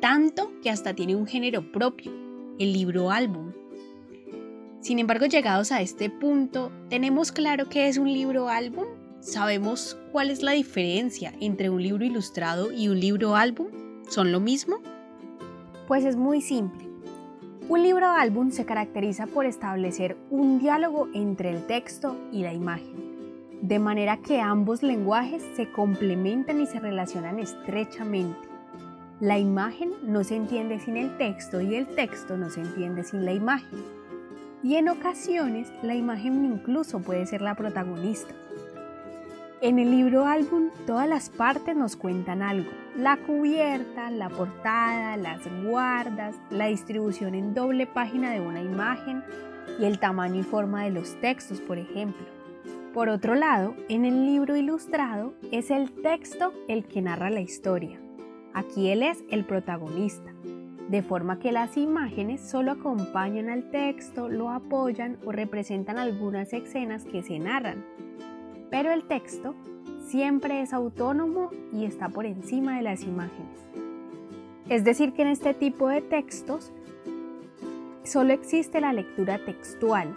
tanto 0.00 0.50
que 0.60 0.70
hasta 0.70 0.94
tiene 0.94 1.14
un 1.14 1.28
género 1.28 1.70
propio, 1.70 2.10
el 2.58 2.72
libro 2.72 3.12
álbum 3.12 3.52
sin 4.80 4.98
embargo, 4.98 5.26
llegados 5.26 5.72
a 5.72 5.82
este 5.82 6.08
punto, 6.08 6.72
¿tenemos 6.88 7.32
claro 7.32 7.68
qué 7.68 7.88
es 7.88 7.98
un 7.98 8.10
libro 8.10 8.48
álbum? 8.48 8.86
¿Sabemos 9.20 9.98
cuál 10.12 10.30
es 10.30 10.42
la 10.42 10.52
diferencia 10.52 11.34
entre 11.40 11.68
un 11.68 11.82
libro 11.82 12.04
ilustrado 12.04 12.72
y 12.72 12.88
un 12.88 12.98
libro 12.98 13.36
álbum? 13.36 13.68
¿Son 14.08 14.32
lo 14.32 14.40
mismo? 14.40 14.78
Pues 15.86 16.06
es 16.06 16.16
muy 16.16 16.40
simple. 16.40 16.88
Un 17.68 17.82
libro 17.82 18.08
álbum 18.08 18.50
se 18.50 18.64
caracteriza 18.64 19.26
por 19.26 19.44
establecer 19.44 20.16
un 20.30 20.58
diálogo 20.58 21.08
entre 21.12 21.50
el 21.50 21.66
texto 21.66 22.16
y 22.32 22.42
la 22.42 22.54
imagen, 22.54 23.58
de 23.60 23.78
manera 23.78 24.16
que 24.16 24.40
ambos 24.40 24.82
lenguajes 24.82 25.42
se 25.54 25.70
complementan 25.70 26.58
y 26.62 26.66
se 26.66 26.80
relacionan 26.80 27.38
estrechamente. 27.38 28.48
La 29.20 29.38
imagen 29.38 29.92
no 30.02 30.24
se 30.24 30.36
entiende 30.36 30.80
sin 30.80 30.96
el 30.96 31.16
texto 31.18 31.60
y 31.60 31.74
el 31.74 31.86
texto 31.94 32.38
no 32.38 32.48
se 32.48 32.62
entiende 32.62 33.04
sin 33.04 33.26
la 33.26 33.34
imagen 33.34 34.00
y 34.62 34.76
en 34.76 34.88
ocasiones 34.88 35.72
la 35.82 35.94
imagen 35.94 36.44
incluso 36.44 37.00
puede 37.00 37.26
ser 37.26 37.42
la 37.42 37.54
protagonista. 37.54 38.34
En 39.62 39.78
el 39.78 39.90
libro 39.90 40.24
álbum 40.24 40.70
todas 40.86 41.06
las 41.06 41.28
partes 41.28 41.76
nos 41.76 41.94
cuentan 41.94 42.40
algo. 42.40 42.70
La 42.96 43.18
cubierta, 43.18 44.10
la 44.10 44.30
portada, 44.30 45.18
las 45.18 45.42
guardas, 45.64 46.34
la 46.48 46.66
distribución 46.66 47.34
en 47.34 47.52
doble 47.52 47.86
página 47.86 48.30
de 48.32 48.40
una 48.40 48.62
imagen 48.62 49.22
y 49.78 49.84
el 49.84 49.98
tamaño 49.98 50.40
y 50.40 50.44
forma 50.44 50.84
de 50.84 50.90
los 50.90 51.20
textos, 51.20 51.60
por 51.60 51.76
ejemplo. 51.76 52.26
Por 52.94 53.10
otro 53.10 53.34
lado, 53.34 53.74
en 53.90 54.06
el 54.06 54.24
libro 54.24 54.56
ilustrado 54.56 55.34
es 55.52 55.70
el 55.70 55.92
texto 55.92 56.54
el 56.66 56.86
que 56.86 57.02
narra 57.02 57.28
la 57.28 57.40
historia. 57.40 58.00
Aquí 58.54 58.88
él 58.88 59.02
es 59.02 59.22
el 59.30 59.44
protagonista 59.44 60.32
de 60.90 61.02
forma 61.02 61.38
que 61.38 61.52
las 61.52 61.76
imágenes 61.76 62.40
solo 62.40 62.72
acompañan 62.72 63.48
al 63.48 63.70
texto, 63.70 64.28
lo 64.28 64.50
apoyan 64.50 65.18
o 65.24 65.30
representan 65.30 65.98
algunas 65.98 66.52
escenas 66.52 67.04
que 67.04 67.22
se 67.22 67.38
narran. 67.38 67.84
Pero 68.70 68.92
el 68.92 69.04
texto 69.04 69.54
siempre 70.06 70.62
es 70.62 70.72
autónomo 70.72 71.50
y 71.72 71.84
está 71.84 72.08
por 72.08 72.26
encima 72.26 72.76
de 72.76 72.82
las 72.82 73.02
imágenes. 73.02 73.58
Es 74.68 74.84
decir, 74.84 75.12
que 75.12 75.22
en 75.22 75.28
este 75.28 75.54
tipo 75.54 75.88
de 75.88 76.00
textos 76.00 76.72
solo 78.04 78.32
existe 78.32 78.80
la 78.80 78.92
lectura 78.92 79.44
textual. 79.44 80.16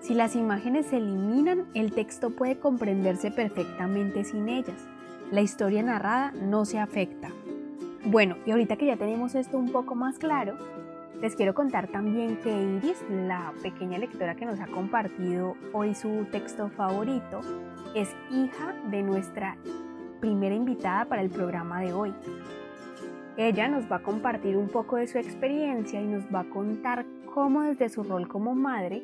Si 0.00 0.14
las 0.14 0.36
imágenes 0.36 0.86
se 0.86 0.98
eliminan, 0.98 1.66
el 1.74 1.92
texto 1.92 2.30
puede 2.30 2.58
comprenderse 2.58 3.32
perfectamente 3.32 4.24
sin 4.24 4.48
ellas. 4.48 4.86
La 5.32 5.40
historia 5.40 5.82
narrada 5.82 6.32
no 6.32 6.64
se 6.64 6.78
afecta. 6.78 7.30
Bueno, 8.04 8.36
y 8.46 8.52
ahorita 8.52 8.76
que 8.76 8.86
ya 8.86 8.96
tenemos 8.96 9.34
esto 9.34 9.58
un 9.58 9.72
poco 9.72 9.94
más 9.96 10.18
claro, 10.18 10.56
les 11.20 11.34
quiero 11.34 11.54
contar 11.54 11.88
también 11.88 12.36
que 12.36 12.50
Iris, 12.50 13.04
la 13.10 13.52
pequeña 13.62 13.98
lectora 13.98 14.36
que 14.36 14.46
nos 14.46 14.60
ha 14.60 14.66
compartido 14.66 15.56
hoy 15.72 15.94
su 15.94 16.26
texto 16.30 16.70
favorito, 16.70 17.40
es 17.94 18.14
hija 18.30 18.74
de 18.90 19.02
nuestra 19.02 19.56
primera 20.20 20.54
invitada 20.54 21.06
para 21.06 21.22
el 21.22 21.30
programa 21.30 21.80
de 21.80 21.92
hoy. 21.92 22.14
Ella 23.36 23.68
nos 23.68 23.90
va 23.90 23.96
a 23.96 24.02
compartir 24.02 24.56
un 24.56 24.68
poco 24.68 24.96
de 24.96 25.06
su 25.06 25.18
experiencia 25.18 26.00
y 26.00 26.06
nos 26.06 26.24
va 26.32 26.40
a 26.40 26.50
contar 26.50 27.04
cómo 27.34 27.62
desde 27.62 27.88
su 27.88 28.02
rol 28.02 28.28
como 28.28 28.54
madre 28.54 29.02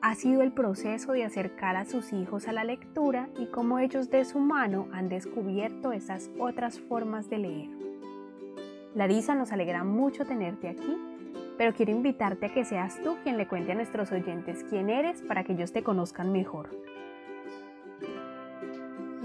ha 0.00 0.14
sido 0.14 0.42
el 0.42 0.52
proceso 0.52 1.12
de 1.12 1.24
acercar 1.24 1.76
a 1.76 1.84
sus 1.84 2.12
hijos 2.12 2.46
a 2.46 2.52
la 2.52 2.62
lectura 2.62 3.28
y 3.38 3.46
cómo 3.46 3.80
ellos 3.80 4.10
de 4.10 4.24
su 4.24 4.38
mano 4.38 4.86
han 4.92 5.08
descubierto 5.08 5.92
esas 5.92 6.30
otras 6.38 6.78
formas 6.80 7.28
de 7.28 7.38
leer. 7.38 7.68
Larisa, 8.94 9.34
nos 9.34 9.52
alegra 9.52 9.84
mucho 9.84 10.24
tenerte 10.24 10.68
aquí, 10.68 10.96
pero 11.58 11.74
quiero 11.74 11.90
invitarte 11.90 12.46
a 12.46 12.54
que 12.54 12.64
seas 12.64 13.02
tú 13.02 13.16
quien 13.24 13.36
le 13.36 13.48
cuente 13.48 13.72
a 13.72 13.74
nuestros 13.74 14.12
oyentes 14.12 14.64
quién 14.70 14.88
eres 14.88 15.20
para 15.22 15.42
que 15.42 15.52
ellos 15.52 15.72
te 15.72 15.82
conozcan 15.82 16.32
mejor. 16.32 16.70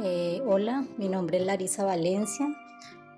Eh, 0.01 0.41
hola, 0.47 0.83
mi 0.97 1.07
nombre 1.07 1.37
es 1.37 1.45
Larisa 1.45 1.85
Valencia. 1.85 2.47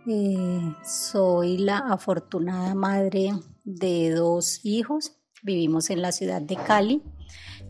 Eh, 0.05 0.75
soy 0.83 1.57
la 1.57 1.77
afortunada 1.77 2.75
madre 2.75 3.31
de 3.63 4.11
dos 4.11 4.59
hijos. 4.63 5.17
Vivimos 5.41 5.89
en 5.89 6.01
la 6.01 6.11
ciudad 6.11 6.41
de 6.41 6.57
Cali. 6.57 7.01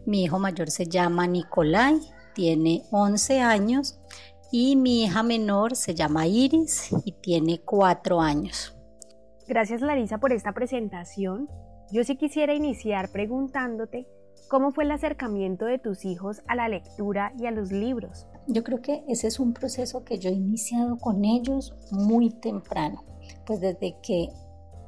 Mi 0.07 0.23
hijo 0.23 0.39
mayor 0.39 0.71
se 0.71 0.87
llama 0.87 1.27
Nicolai, 1.27 1.99
tiene 2.33 2.83
11 2.91 3.41
años 3.41 3.99
y 4.51 4.75
mi 4.75 5.03
hija 5.03 5.21
menor 5.21 5.75
se 5.75 5.93
llama 5.93 6.27
Iris 6.27 6.89
y 7.05 7.11
tiene 7.21 7.61
cuatro 7.61 8.19
años. 8.19 8.74
Gracias 9.47 9.81
Larisa 9.81 10.17
por 10.17 10.33
esta 10.33 10.53
presentación. 10.53 11.47
Yo 11.91 12.03
sí 12.03 12.15
quisiera 12.15 12.55
iniciar 12.55 13.11
preguntándote 13.11 14.07
cómo 14.47 14.71
fue 14.71 14.85
el 14.85 14.91
acercamiento 14.91 15.65
de 15.65 15.77
tus 15.77 16.03
hijos 16.03 16.41
a 16.47 16.55
la 16.55 16.67
lectura 16.67 17.31
y 17.37 17.45
a 17.45 17.51
los 17.51 17.71
libros. 17.71 18.25
Yo 18.47 18.63
creo 18.63 18.81
que 18.81 19.03
ese 19.07 19.27
es 19.27 19.39
un 19.39 19.53
proceso 19.53 20.03
que 20.03 20.17
yo 20.17 20.29
he 20.29 20.33
iniciado 20.33 20.97
con 20.97 21.25
ellos 21.25 21.75
muy 21.91 22.31
temprano, 22.31 23.03
pues 23.45 23.59
desde 23.61 23.95
que 24.01 24.29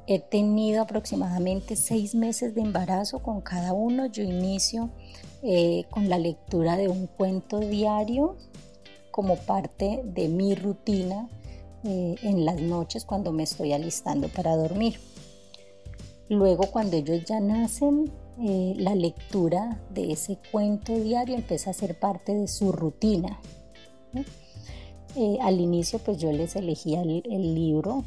he 0.08 0.18
tenido 0.18 0.82
aproximadamente 0.82 1.76
seis 1.76 2.16
meses 2.16 2.54
de 2.56 2.62
embarazo 2.62 3.22
con 3.22 3.40
cada 3.40 3.72
uno, 3.72 4.06
yo 4.06 4.24
inicio 4.24 4.90
eh, 5.44 5.84
con 5.90 6.08
la 6.08 6.18
lectura 6.18 6.76
de 6.76 6.88
un 6.88 7.06
cuento 7.06 7.60
diario 7.60 8.36
como 9.12 9.36
parte 9.36 10.02
de 10.04 10.28
mi 10.28 10.56
rutina 10.56 11.28
eh, 11.84 12.16
en 12.22 12.44
las 12.44 12.60
noches 12.60 13.04
cuando 13.04 13.32
me 13.32 13.44
estoy 13.44 13.72
alistando 13.72 14.28
para 14.28 14.56
dormir. 14.56 14.98
Luego 16.28 16.70
cuando 16.70 16.96
ellos 16.96 17.24
ya 17.24 17.40
nacen, 17.40 18.10
eh, 18.40 18.74
la 18.76 18.94
lectura 18.94 19.80
de 19.92 20.12
ese 20.12 20.38
cuento 20.52 20.94
diario 20.98 21.34
empieza 21.34 21.70
a 21.70 21.74
ser 21.74 21.98
parte 21.98 22.34
de 22.34 22.46
su 22.46 22.72
rutina. 22.72 23.40
Eh, 25.16 25.38
al 25.40 25.60
inicio 25.60 25.98
pues 25.98 26.18
yo 26.18 26.30
les 26.30 26.54
elegía 26.54 27.02
el, 27.02 27.54
libro 27.54 28.04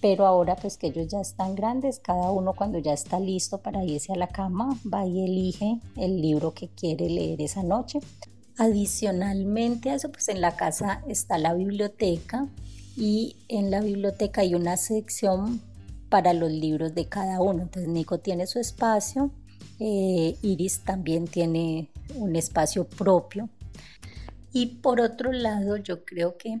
pero 0.00 0.26
ahora 0.26 0.56
pues 0.56 0.76
que 0.76 0.88
ellos 0.88 1.08
ya 1.08 1.20
están 1.20 1.54
grandes, 1.54 2.00
cada 2.00 2.30
uno 2.30 2.54
cuando 2.54 2.78
ya 2.78 2.92
está 2.92 3.20
listo 3.20 3.58
para 3.58 3.84
irse 3.84 4.12
a 4.12 4.16
la 4.16 4.26
cama 4.26 4.76
va 4.92 5.06
y 5.06 5.24
elige 5.24 5.78
el 5.96 6.20
libro 6.20 6.52
que 6.52 6.68
quiere 6.68 7.08
leer 7.08 7.40
esa 7.40 7.62
noche. 7.62 8.00
Adicionalmente 8.58 9.90
a 9.90 9.94
eso, 9.94 10.10
pues 10.10 10.28
en 10.28 10.40
la 10.40 10.56
casa 10.56 11.02
está 11.06 11.38
la 11.38 11.54
biblioteca 11.54 12.48
y 12.96 13.36
en 13.48 13.70
la 13.70 13.80
biblioteca 13.80 14.42
hay 14.42 14.54
una 14.54 14.76
sección 14.76 15.60
para 16.08 16.32
los 16.34 16.50
libros 16.50 16.94
de 16.94 17.08
cada 17.08 17.40
uno. 17.40 17.62
Entonces 17.62 17.90
Nico 17.90 18.18
tiene 18.18 18.46
su 18.46 18.58
espacio, 18.58 19.30
eh, 19.80 20.36
Iris 20.42 20.80
también 20.80 21.26
tiene 21.26 21.88
un 22.14 22.36
espacio 22.36 22.84
propio. 22.84 23.48
Y 24.52 24.66
por 24.66 25.00
otro 25.00 25.32
lado, 25.32 25.76
yo 25.78 26.04
creo 26.04 26.36
que 26.36 26.60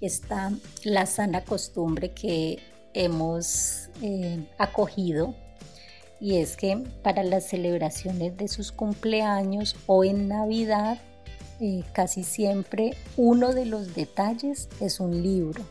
está 0.00 0.52
la 0.84 1.06
sana 1.06 1.44
costumbre 1.44 2.12
que 2.12 2.58
hemos 2.94 3.90
eh, 4.00 4.46
acogido 4.58 5.34
y 6.20 6.36
es 6.36 6.56
que 6.56 6.76
para 7.02 7.22
las 7.22 7.44
celebraciones 7.44 8.36
de 8.36 8.48
sus 8.48 8.72
cumpleaños 8.72 9.76
o 9.86 10.04
en 10.04 10.28
Navidad 10.28 10.98
casi 11.92 12.24
siempre 12.24 12.96
uno 13.16 13.52
de 13.52 13.66
los 13.66 13.94
detalles 13.94 14.68
es 14.80 15.00
un 15.00 15.22
libro. 15.22 15.62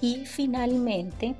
Y 0.00 0.26
finalmente, 0.26 1.34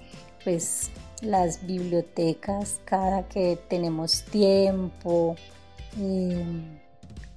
pues 0.44 0.90
las 1.20 1.66
bibliotecas, 1.66 2.80
cada 2.84 3.28
que 3.28 3.58
tenemos 3.68 4.22
tiempo, 4.24 5.36
em, 5.98 6.78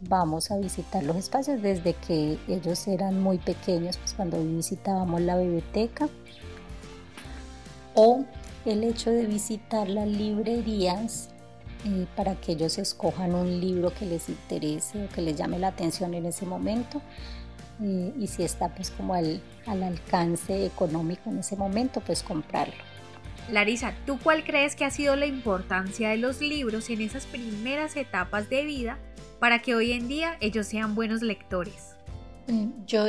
vamos 0.02 0.52
a 0.52 0.58
visitar 0.58 1.04
los 1.04 1.18
espacios 1.18 1.62
desde 1.62 1.94
que 1.94 2.38
ellos 2.48 2.88
eran 2.88 3.22
muy 3.22 3.38
pequeños, 3.38 3.98
pues 3.98 4.14
cuando 4.14 4.42
visitábamos 4.42 5.22
la 5.22 5.38
biblioteca 5.38 6.08
o 7.96 8.24
el 8.66 8.84
hecho 8.84 9.12
de 9.12 9.26
visitar 9.26 9.90
las 9.90 10.08
librerías 10.08 11.30
eh, 11.86 12.06
para 12.16 12.36
que 12.36 12.54
ellos 12.54 12.78
escojan 12.78 13.34
un 13.34 13.60
libro 13.60 13.94
que 13.94 14.06
les 14.06 14.30
interese 14.30 15.06
o 15.06 15.10
que 15.10 15.22
les 15.22 15.38
llame 15.38 15.60
la 15.60 15.70
atención 15.70 16.14
en 16.14 16.26
ese 16.26 16.46
momento 16.46 17.02
eh, 17.82 18.14
y 18.20 18.28
si 18.28 18.44
está 18.44 18.70
pues 18.70 18.92
como 18.92 19.14
al, 19.14 19.42
al 19.66 19.84
alcance 19.84 20.66
económico 20.66 21.30
en 21.30 21.40
ese 21.40 21.56
momento 21.56 22.02
pues 22.02 22.22
comprarlo. 22.24 22.84
Larisa, 23.50 23.94
¿tú 24.06 24.20
cuál 24.22 24.44
crees 24.44 24.76
que 24.76 24.86
ha 24.86 24.92
sido 24.92 25.16
la 25.16 25.26
importancia 25.26 26.10
de 26.10 26.18
los 26.18 26.42
libros 26.42 26.90
en 26.90 27.02
esas 27.02 27.26
primeras 27.26 27.96
etapas 27.96 28.50
de 28.50 28.64
vida 28.64 29.00
para 29.40 29.60
que 29.60 29.74
hoy 29.74 29.94
en 29.94 30.08
día 30.08 30.38
ellos 30.42 30.68
sean 30.68 30.94
buenos 30.94 31.22
lectores? 31.22 31.96
Eh, 32.48 32.68
yo 32.86 33.06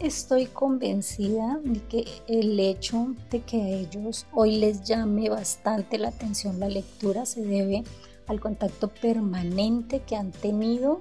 estoy 0.00 0.46
convencida 0.46 1.58
de 1.64 1.80
que 1.80 2.04
el 2.28 2.58
hecho 2.60 3.14
de 3.30 3.40
que 3.40 3.62
a 3.62 3.68
ellos 3.68 4.26
hoy 4.32 4.56
les 4.56 4.82
llame 4.84 5.28
bastante 5.28 5.98
la 5.98 6.08
atención 6.08 6.60
la 6.60 6.68
lectura 6.68 7.26
se 7.26 7.42
debe 7.42 7.84
al 8.26 8.40
contacto 8.40 8.88
permanente 8.88 10.00
que 10.00 10.16
han 10.16 10.32
tenido 10.32 11.00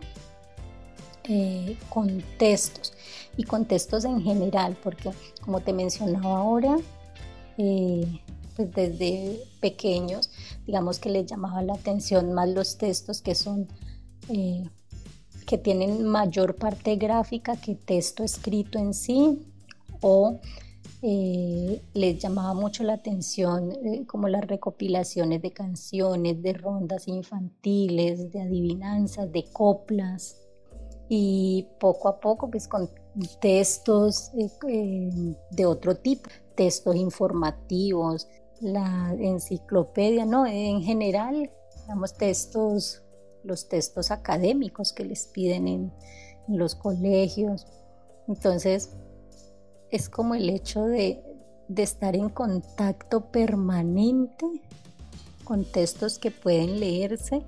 eh, 1.27 1.77
con 1.89 2.23
textos 2.37 2.93
y 3.35 3.43
con 3.43 3.65
textos 3.65 4.05
en 4.05 4.21
general, 4.21 4.77
porque 4.83 5.09
como 5.41 5.59
te 5.59 5.73
mencionaba 5.73 6.37
ahora, 6.37 6.77
eh, 7.57 8.21
pues 8.55 8.71
desde 8.71 9.39
pequeños, 9.59 10.29
digamos 10.67 10.99
que 10.99 11.09
les 11.09 11.25
llamaba 11.25 11.63
la 11.63 11.73
atención 11.73 12.33
más 12.33 12.49
los 12.49 12.77
textos 12.77 13.21
que 13.21 13.33
son 13.33 13.67
eh, 14.29 14.69
que 15.45 15.57
tienen 15.57 16.05
mayor 16.05 16.55
parte 16.55 16.95
gráfica 16.95 17.55
que 17.55 17.75
texto 17.75 18.23
escrito 18.23 18.79
en 18.79 18.93
sí 18.93 19.39
o 20.01 20.39
eh, 21.01 21.81
les 21.93 22.19
llamaba 22.19 22.53
mucho 22.53 22.83
la 22.83 22.93
atención 22.93 23.71
eh, 23.71 24.05
como 24.07 24.27
las 24.27 24.45
recopilaciones 24.45 25.41
de 25.41 25.51
canciones, 25.51 26.41
de 26.41 26.53
rondas 26.53 27.07
infantiles, 27.07 28.31
de 28.31 28.41
adivinanzas, 28.41 29.31
de 29.31 29.45
coplas 29.51 30.41
y 31.07 31.67
poco 31.79 32.07
a 32.07 32.19
poco 32.19 32.49
pues 32.49 32.67
con 32.67 32.89
textos 33.39 34.31
eh, 34.67 35.35
de 35.51 35.65
otro 35.65 35.95
tipo, 35.95 36.29
textos 36.55 36.95
informativos, 36.95 38.27
la 38.61 39.13
enciclopedia, 39.19 40.25
¿no? 40.25 40.47
En 40.47 40.81
general, 40.81 41.51
digamos, 41.81 42.13
textos 42.13 43.03
los 43.45 43.69
textos 43.69 44.11
académicos 44.11 44.93
que 44.93 45.05
les 45.05 45.27
piden 45.27 45.67
en, 45.67 45.93
los 46.47 46.75
colegios. 46.75 47.65
Entonces, 48.27 48.91
es 49.89 50.09
como 50.09 50.35
el 50.35 50.49
hecho 50.51 50.83
de, 50.83 51.23
estar 51.75 52.15
en 52.15 52.29
contacto 52.29 53.31
permanente 53.31 54.45
con 55.43 55.65
textos 55.65 56.19
que 56.19 56.29
pueden 56.29 56.79
leerse 56.79 57.41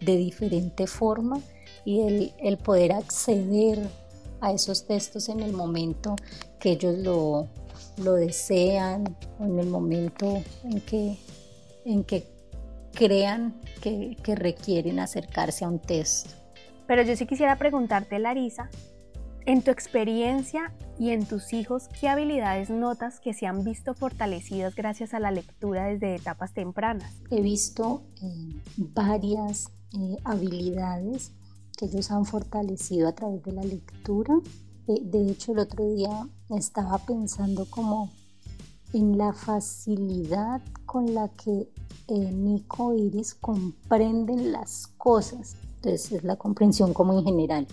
de 0.00 0.16
diferente 0.16 0.86
forma 0.86 1.40
y 1.84 2.02
el, 2.02 2.32
el, 2.38 2.58
poder 2.58 2.92
acceder 2.92 3.88
a 4.40 4.52
esos 4.52 4.86
textos 4.86 5.28
en 5.28 5.40
el 5.40 5.52
momento 5.52 6.14
que 6.60 6.72
ellos 6.72 6.96
lo, 6.98 7.48
lo 7.96 8.14
desean 8.14 9.16
o 9.38 9.44
en 9.44 9.58
el 9.58 9.66
momento 9.66 10.42
en 10.64 10.80
que, 10.80 11.18
en 11.84 12.04
que 12.04 12.33
crean 12.94 13.60
que, 13.82 14.16
requieren 14.34 14.98
acercarse 14.98 15.64
a 15.64 15.68
un 15.68 15.78
texto. 15.78 16.30
Pero 16.86 17.02
yo 17.02 17.16
sí 17.16 17.26
quisiera 17.26 17.56
preguntarte, 17.56 18.18
Larisa, 18.18 18.70
en 19.46 19.62
tu 19.62 19.70
experiencia 19.70 20.72
y 20.98 21.10
en 21.10 21.26
tus 21.26 21.52
hijos, 21.52 21.88
¿qué 22.00 22.08
habilidades 22.08 22.70
notas 22.70 23.20
que 23.20 23.34
se 23.34 23.46
han 23.46 23.64
visto 23.64 23.94
fortalecidas 23.94 24.74
gracias 24.74 25.12
a 25.12 25.20
la 25.20 25.30
lectura 25.30 25.86
desde 25.86 26.14
etapas 26.14 26.54
tempranas? 26.54 27.12
He 27.30 27.42
visto 27.42 28.02
eh, 28.22 28.60
varias 28.76 29.70
eh, 29.92 30.16
habilidades 30.24 31.32
que 31.76 31.86
ellos 31.86 32.10
han 32.10 32.24
fortalecido 32.24 33.08
a 33.08 33.14
través 33.14 33.42
de 33.42 33.52
la 33.52 33.64
lectura. 33.64 34.34
Eh, 34.88 35.00
de 35.02 35.30
hecho, 35.30 35.52
el 35.52 35.58
otro 35.58 35.86
día 35.94 36.26
estaba 36.50 36.98
pensando 36.98 37.66
como 37.68 38.10
en 38.94 39.18
la 39.18 39.32
facilidad 39.32 40.62
con 40.86 41.14
la 41.14 41.28
que 41.28 41.68
eh, 42.08 42.30
Nico 42.32 42.94
Iris 42.94 43.34
comprenden 43.34 44.52
las 44.52 44.88
cosas. 44.98 45.56
Entonces 45.76 46.12
es 46.12 46.24
la 46.24 46.36
comprensión 46.36 46.92
como 46.92 47.18
en 47.18 47.24
general. 47.24 47.66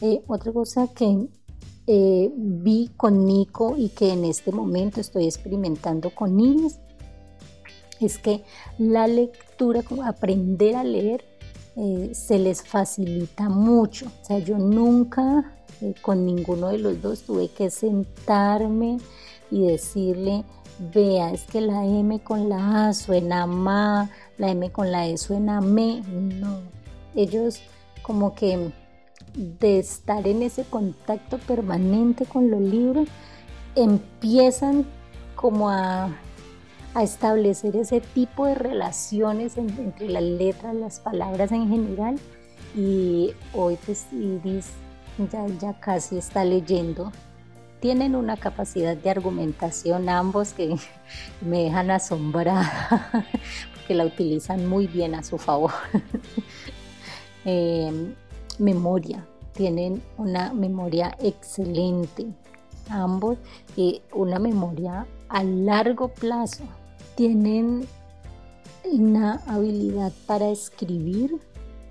Eh, 0.00 0.22
otra 0.26 0.52
cosa 0.52 0.88
que 0.88 1.28
eh, 1.86 2.30
vi 2.36 2.90
con 2.96 3.24
Nico 3.24 3.74
y 3.76 3.88
que 3.88 4.12
en 4.12 4.24
este 4.24 4.52
momento 4.52 5.00
estoy 5.00 5.24
experimentando 5.24 6.14
con 6.14 6.38
Iris 6.38 6.78
es 8.00 8.18
que 8.18 8.44
la 8.78 9.08
lectura, 9.08 9.82
aprender 10.04 10.76
a 10.76 10.84
leer, 10.84 11.24
se 12.12 12.40
les 12.40 12.62
facilita 12.62 13.48
mucho. 13.48 14.06
O 14.06 14.24
sea, 14.24 14.40
yo 14.40 14.58
nunca 14.58 15.56
con 16.02 16.26
ninguno 16.26 16.68
de 16.68 16.78
los 16.78 17.00
dos 17.00 17.22
tuve 17.22 17.48
que 17.48 17.70
sentarme 17.70 18.98
y 19.50 19.62
decirle, 19.62 20.44
vea, 20.78 21.30
es 21.32 21.44
que 21.44 21.60
la 21.60 21.84
M 21.84 22.20
con 22.20 22.48
la 22.48 22.88
A 22.88 22.92
suena 22.94 23.46
ma, 23.46 24.10
la 24.36 24.50
M 24.50 24.70
con 24.70 24.90
la 24.92 25.06
E 25.06 25.18
suena 25.18 25.60
me. 25.60 26.02
No, 26.02 26.60
ellos 27.14 27.60
como 28.02 28.34
que 28.34 28.72
de 29.34 29.78
estar 29.78 30.26
en 30.26 30.42
ese 30.42 30.64
contacto 30.64 31.38
permanente 31.38 32.24
con 32.26 32.50
los 32.50 32.60
libros, 32.60 33.08
empiezan 33.74 34.86
como 35.36 35.70
a, 35.70 36.10
establecer 37.00 37.76
ese 37.76 38.00
tipo 38.00 38.46
de 38.46 38.56
relaciones 38.56 39.56
entre 39.56 40.08
las 40.08 40.22
letras, 40.22 40.74
las 40.74 40.98
palabras 40.98 41.52
en 41.52 41.68
general. 41.68 42.18
Y 42.74 43.34
hoy 43.54 43.78
pues 43.86 44.06
Iris 44.12 44.66
ya, 45.30 45.46
ya 45.60 45.78
casi 45.78 46.18
está 46.18 46.44
leyendo 46.44 47.12
tienen 47.80 48.16
una 48.16 48.36
capacidad 48.36 48.96
de 48.96 49.10
argumentación 49.10 50.08
ambos 50.08 50.52
que 50.52 50.76
me 51.40 51.64
dejan 51.64 51.90
asombrada, 51.90 53.10
porque 53.74 53.94
la 53.94 54.06
utilizan 54.06 54.66
muy 54.66 54.86
bien 54.86 55.14
a 55.14 55.22
su 55.22 55.38
favor. 55.38 55.72
Em, 57.44 58.14
memoria, 58.58 59.24
tienen 59.54 60.02
una 60.18 60.52
memoria 60.52 61.16
excelente, 61.18 62.26
ambos, 62.90 63.38
y 63.74 64.02
una 64.12 64.38
memoria 64.38 65.06
a 65.28 65.44
largo 65.44 66.08
plazo. 66.08 66.64
Tienen 67.14 67.86
una 68.84 69.40
habilidad 69.46 70.12
para 70.26 70.50
escribir. 70.50 71.36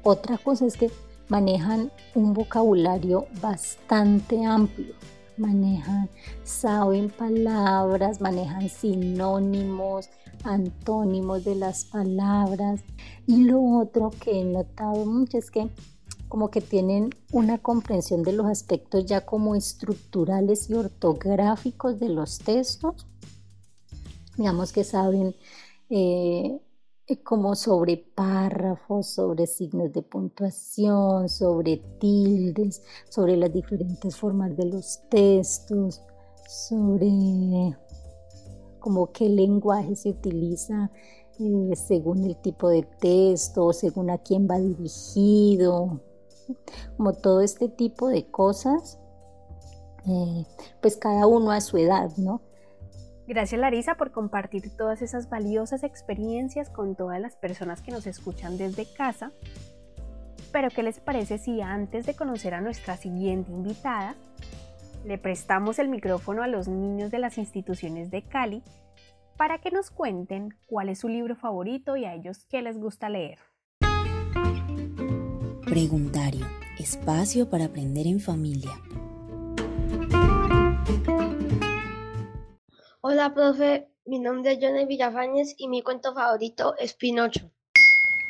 Otra 0.04 0.38
cosa 0.38 0.67
es 0.67 0.78
que 0.78 0.91
manejan 1.28 1.91
un 2.13 2.34
vocabulario 2.34 3.26
bastante 3.41 4.45
amplio 4.45 4.93
manejan, 5.38 6.10
saben 6.43 7.10
palabras, 7.10 8.21
manejan 8.21 8.69
sinónimos, 8.69 10.10
antónimos 10.43 11.43
de 11.45 11.56
las 11.56 11.86
palabras. 11.86 12.82
Y 13.26 13.43
lo 13.43 13.62
otro 13.62 14.12
que 14.12 14.41
he 14.41 14.43
notado 14.43 15.06
mucho 15.06 15.38
es 15.38 15.52
que 15.52 15.69
como 16.28 16.50
que 16.50 16.62
tienen 16.62 17.10
una 17.32 17.58
comprensión 17.58 18.23
de 18.23 18.34
los 18.34 18.47
aspectos 18.47 19.06
ya 19.06 19.26
como 19.26 19.56
estructurales 19.56 20.69
y 20.69 20.73
ortográficos 20.73 22.00
de 22.00 22.10
los 22.10 22.39
textos 22.39 23.08
digamos 24.38 24.71
que 24.71 24.84
saben 24.84 25.36
eh, 25.89 26.60
como 27.15 27.56
sobre 27.56 27.98
párrafos, 27.98 29.08
sobre 29.08 29.48
signos 29.48 29.93
de 29.93 30.02
puntuación, 30.02 31.30
sobre 31.30 31.78
tildes, 32.00 32.82
sobre 33.10 33.38
las 33.38 33.54
diferentes 33.54 34.15
formas 34.15 34.58
de 34.58 34.65
los 34.65 35.02
textos, 35.10 36.02
sobre 36.48 37.78
como 38.80 39.12
qué 39.12 39.30
lenguaje 39.30 39.96
se 39.96 40.10
utiliza 40.10 40.91
eh, 41.39 41.76
según 41.76 42.24
el 42.26 42.36
tipo 42.38 42.67
de 42.70 42.84
texto, 42.84 43.72
según 43.72 44.10
a 44.10 44.17
quién 44.17 44.48
va 44.50 44.60
dirigido, 44.60 46.02
como 46.98 47.13
todo 47.13 47.41
este 47.41 47.70
tipo 47.70 48.08
de 48.08 48.30
cosas, 48.30 49.00
eh, 50.06 50.46
pues 50.82 50.98
cada 50.98 51.28
uno 51.28 51.52
a 51.52 51.62
su 51.62 51.78
edad, 51.78 52.12
¿no? 52.17 52.41
Gracias 53.28 53.60
Larisa 53.60 53.96
por 53.96 54.12
compartir 54.12 54.70
todas 54.78 55.02
esas 55.02 55.30
valiosas 55.30 55.84
experiencias 55.84 56.70
con 56.70 56.96
todas 56.96 57.20
las 57.20 57.36
personas 57.36 57.82
que 57.82 57.92
nos 57.92 58.08
escuchan 58.08 58.58
desde 58.58 58.86
casa. 58.86 59.34
Pero 60.54 60.70
¿qué 60.70 60.82
les 60.82 61.02
parece 61.02 61.38
si 61.38 61.60
antes 61.60 62.06
de 62.06 62.16
conocer 62.16 62.54
a 62.54 62.62
nuestra 62.62 62.96
siguiente 62.96 63.52
invitada, 63.52 64.16
le 65.06 65.18
prestamos 65.18 65.78
el 65.78 65.90
micrófono 65.90 66.42
a 66.42 66.48
los 66.48 66.70
niños 66.70 67.12
de 67.12 67.20
las 67.20 67.38
instituciones 67.38 68.10
de 68.12 68.22
Cali 68.22 68.63
para 69.36 69.60
que 69.60 69.72
nos 69.72 69.92
cuenten 69.92 70.56
cuál 70.66 70.88
es 70.88 71.00
su 71.00 71.10
libro 71.10 71.36
favorito 71.36 71.98
y 71.98 72.06
a 72.06 72.13
ellos 72.13 72.46
qué 72.50 72.62
les 72.62 72.78
gusta 72.80 73.10
leer? 73.10 73.40
Preguntario, 75.66 76.46
espacio 76.80 77.50
para 77.50 77.66
aprender 77.66 78.08
en 78.08 78.22
familia. 78.22 78.72
Hola, 83.02 83.32
profe. 83.32 83.88
Mi 84.06 84.18
nombre 84.18 84.54
es 84.54 84.60
Johnny 84.60 84.86
Villafañez 84.86 85.54
y 85.58 85.68
mi 85.68 85.84
cuento 85.84 86.16
favorito 86.16 86.76
es 86.80 86.96
Pinocho. 86.96 87.52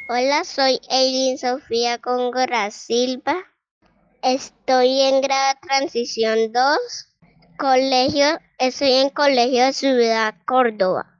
Hola, 0.09 0.43
soy 0.43 0.81
Eileen 0.89 1.37
Sofía 1.37 1.99
Congora 1.99 2.69
Silva. 2.69 3.37
Estoy 4.21 4.99
en 5.01 5.21
grado 5.21 5.57
transición 5.61 6.51
2. 6.51 6.77
Colegio, 7.57 8.25
estoy 8.59 8.91
en 8.91 9.09
colegio 9.09 9.67
de 9.67 9.73
Ciudad 9.73 10.35
Córdoba. 10.45 11.17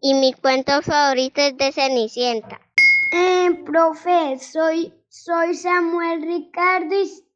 Y 0.00 0.14
mi 0.14 0.32
cuento 0.32 0.80
favorito 0.80 1.42
es 1.42 1.58
de 1.58 1.72
Cenicienta. 1.72 2.58
Eh, 3.12 3.64
profe, 3.66 4.38
soy, 4.38 4.94
soy 5.10 5.54
Samuel 5.54 6.22
Ricardo 6.22 6.94
y 6.94 7.27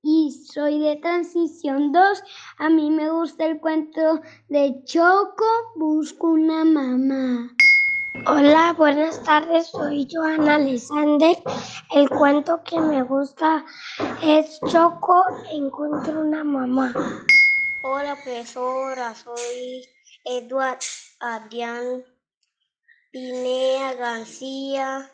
soy 0.53 0.81
de 0.81 0.97
transición 0.97 1.93
2. 1.93 2.23
A 2.59 2.69
mí 2.69 2.91
me 2.91 3.11
gusta 3.11 3.47
el 3.47 3.61
cuento 3.61 4.21
de 4.49 4.83
Choco, 4.85 5.45
busco 5.77 6.29
una 6.29 6.65
mamá. 6.65 7.55
Hola, 8.27 8.75
buenas 8.77 9.23
tardes, 9.23 9.69
soy 9.69 10.07
Joana 10.11 10.57
Alexander. 10.57 11.37
El 11.95 12.09
cuento 12.11 12.63
que 12.65 12.81
me 12.81 13.03
gusta 13.03 13.65
es 14.23 14.61
Choco, 14.71 15.25
encuentro 15.51 16.21
una 16.21 16.45
mamá. 16.45 16.93
Hola, 17.83 18.15
profesora, 18.17 19.15
soy 19.15 19.87
Eduard 20.25 20.79
Adrián 21.21 22.05
Pinea 23.11 23.95
García. 23.95 25.11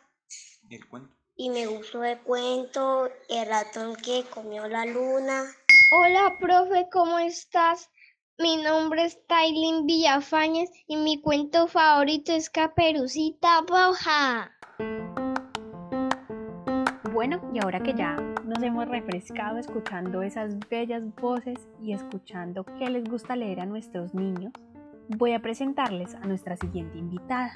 ¿El 0.70 0.88
cuento? 0.88 1.17
Y 1.38 1.51
me 1.51 1.66
gustó 1.66 2.03
el 2.03 2.18
cuento 2.18 3.09
El 3.29 3.48
ratón 3.48 3.94
que 3.96 4.24
comió 4.29 4.68
la 4.68 4.85
luna. 4.85 5.44
Hola, 5.92 6.37
profe, 6.40 6.88
¿cómo 6.92 7.18
estás? 7.20 7.90
Mi 8.38 8.57
nombre 8.57 9.05
es 9.05 9.24
Tailin 9.27 9.87
Villafañez 9.87 10.68
y 10.88 10.96
mi 10.96 11.20
cuento 11.20 11.68
favorito 11.68 12.33
es 12.33 12.51
Caperucita 12.51 13.64
Roja. 13.68 14.51
Bueno, 17.12 17.40
y 17.55 17.61
ahora 17.62 17.81
que 17.81 17.94
ya 17.94 18.16
nos 18.44 18.62
hemos 18.62 18.88
refrescado 18.88 19.59
escuchando 19.59 20.22
esas 20.22 20.59
bellas 20.68 21.03
voces 21.16 21.59
y 21.81 21.92
escuchando 21.92 22.64
qué 22.79 22.90
les 22.90 23.05
gusta 23.05 23.37
leer 23.37 23.61
a 23.61 23.66
nuestros 23.66 24.12
niños, 24.12 24.53
voy 25.09 25.35
a 25.35 25.40
presentarles 25.40 26.14
a 26.16 26.20
nuestra 26.20 26.57
siguiente 26.57 26.98
invitada. 26.98 27.53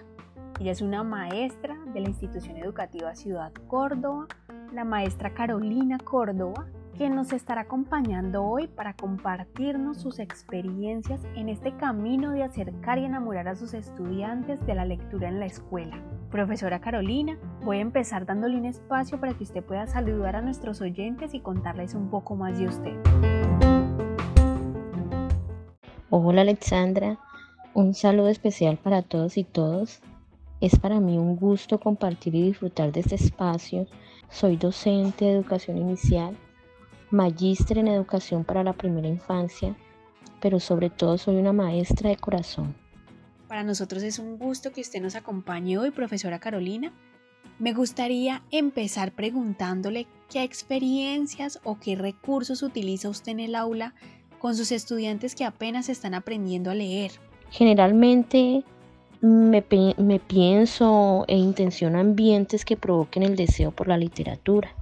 Ella 0.60 0.72
es 0.72 0.82
una 0.82 1.02
maestra 1.02 1.76
de 1.92 2.00
la 2.00 2.08
institución 2.08 2.56
educativa 2.56 3.14
Ciudad 3.14 3.52
Córdoba, 3.68 4.26
la 4.72 4.84
maestra 4.84 5.34
Carolina 5.34 5.98
Córdoba, 5.98 6.66
que 6.96 7.08
nos 7.08 7.32
estará 7.32 7.62
acompañando 7.62 8.44
hoy 8.44 8.68
para 8.68 8.94
compartirnos 8.94 10.00
sus 10.00 10.18
experiencias 10.18 11.20
en 11.34 11.48
este 11.48 11.74
camino 11.76 12.32
de 12.32 12.44
acercar 12.44 12.98
y 12.98 13.06
enamorar 13.06 13.48
a 13.48 13.56
sus 13.56 13.74
estudiantes 13.74 14.64
de 14.66 14.74
la 14.74 14.84
lectura 14.84 15.28
en 15.28 15.40
la 15.40 15.46
escuela. 15.46 15.98
Profesora 16.30 16.80
Carolina, 16.80 17.38
voy 17.64 17.78
a 17.78 17.80
empezar 17.80 18.26
dándole 18.26 18.56
un 18.56 18.66
espacio 18.66 19.18
para 19.18 19.34
que 19.34 19.44
usted 19.44 19.64
pueda 19.64 19.86
saludar 19.86 20.36
a 20.36 20.42
nuestros 20.42 20.80
oyentes 20.80 21.34
y 21.34 21.40
contarles 21.40 21.94
un 21.94 22.08
poco 22.08 22.36
más 22.36 22.58
de 22.58 22.66
usted. 22.66 22.96
Hola 26.10 26.42
Alexandra, 26.42 27.18
un 27.74 27.94
saludo 27.94 28.28
especial 28.28 28.76
para 28.76 29.00
todos 29.00 29.38
y 29.38 29.44
todos. 29.44 30.02
Es 30.62 30.78
para 30.78 31.00
mí 31.00 31.18
un 31.18 31.34
gusto 31.34 31.80
compartir 31.80 32.36
y 32.36 32.42
disfrutar 32.42 32.92
de 32.92 33.00
este 33.00 33.16
espacio. 33.16 33.88
Soy 34.30 34.56
docente 34.56 35.24
de 35.24 35.32
educación 35.32 35.76
inicial, 35.76 36.38
magíster 37.10 37.78
en 37.78 37.88
educación 37.88 38.44
para 38.44 38.62
la 38.62 38.72
primera 38.72 39.08
infancia, 39.08 39.74
pero 40.40 40.60
sobre 40.60 40.88
todo 40.88 41.18
soy 41.18 41.34
una 41.34 41.52
maestra 41.52 42.10
de 42.10 42.16
corazón. 42.16 42.76
Para 43.48 43.64
nosotros 43.64 44.04
es 44.04 44.20
un 44.20 44.38
gusto 44.38 44.70
que 44.70 44.82
usted 44.82 45.02
nos 45.02 45.16
acompañe 45.16 45.78
hoy, 45.78 45.90
profesora 45.90 46.38
Carolina. 46.38 46.92
Me 47.58 47.72
gustaría 47.72 48.44
empezar 48.52 49.10
preguntándole 49.10 50.06
qué 50.30 50.44
experiencias 50.44 51.58
o 51.64 51.80
qué 51.80 51.96
recursos 51.96 52.62
utiliza 52.62 53.08
usted 53.08 53.32
en 53.32 53.40
el 53.40 53.56
aula 53.56 53.94
con 54.38 54.54
sus 54.54 54.70
estudiantes 54.70 55.34
que 55.34 55.44
apenas 55.44 55.88
están 55.88 56.14
aprendiendo 56.14 56.70
a 56.70 56.76
leer. 56.76 57.10
Generalmente 57.50 58.64
me, 59.22 59.62
pienso 60.18 61.24
e 61.28 61.36
intenciono 61.36 61.98
ambientes 62.00 62.64
que 62.64 62.76
provoquen 62.76 63.22
el 63.22 63.36
deseo 63.36 63.70
por 63.70 63.86
la 63.86 63.96
literatura, 63.96 64.74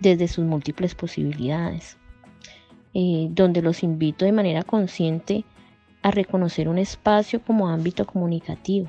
desde 0.00 0.28
sus 0.28 0.44
múltiples 0.44 0.94
posibilidades, 0.94 1.96
eh, 2.92 3.28
donde 3.30 3.62
los 3.62 3.82
invito 3.82 4.26
de 4.26 4.32
manera 4.32 4.62
consciente 4.62 5.44
a 6.02 6.10
reconocer 6.10 6.68
un 6.68 6.76
espacio 6.76 7.40
como 7.42 7.68
ámbito 7.68 8.06
comunicativo, 8.06 8.88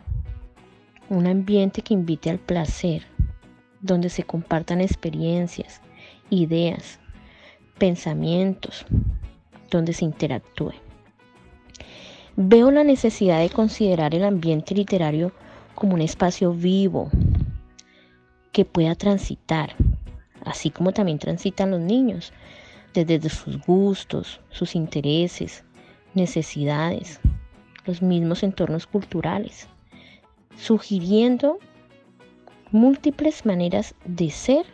un 1.10 1.26
ambiente 1.28 1.82
que 1.82 1.94
invite 1.94 2.30
al 2.30 2.40
placer, 2.40 3.04
donde 3.80 4.10
se 4.10 4.24
compartan 4.24 4.82
experiencias, 4.82 5.80
ideas, 6.30 7.00
pensamientos, 7.78 8.86
donde 9.72 9.94
se 9.94 10.04
interactúe. 10.04 10.74
Veo 12.38 12.70
la 12.70 12.84
necesidad 12.84 13.40
de 13.40 13.50
considerar 13.50 14.14
el 14.14 14.26
ambiente 14.26 14.76
literario 14.76 15.32
como 15.74 15.94
un 15.94 16.02
espacio 16.02 16.52
vivo 16.52 17.10
que 18.52 18.66
pueda 18.66 18.94
transitar, 18.96 19.74
así 20.44 20.70
como 20.70 20.92
también 20.92 21.18
transitan 21.18 21.72
los 21.72 21.80
niños, 21.80 22.34
desde 22.94 23.30
sus 23.30 23.62
gustos, 23.66 24.42
sus 24.50 24.76
intereses, 24.76 25.64
necesidades, 26.14 27.22
los 27.86 28.02
mismos 28.02 28.44
entornos 28.44 28.86
culturales, 28.86 29.70
sugiriendo 30.58 31.58
múltiples 32.72 33.46
maneras 33.46 33.96
de 34.04 34.30
ser 34.30 34.66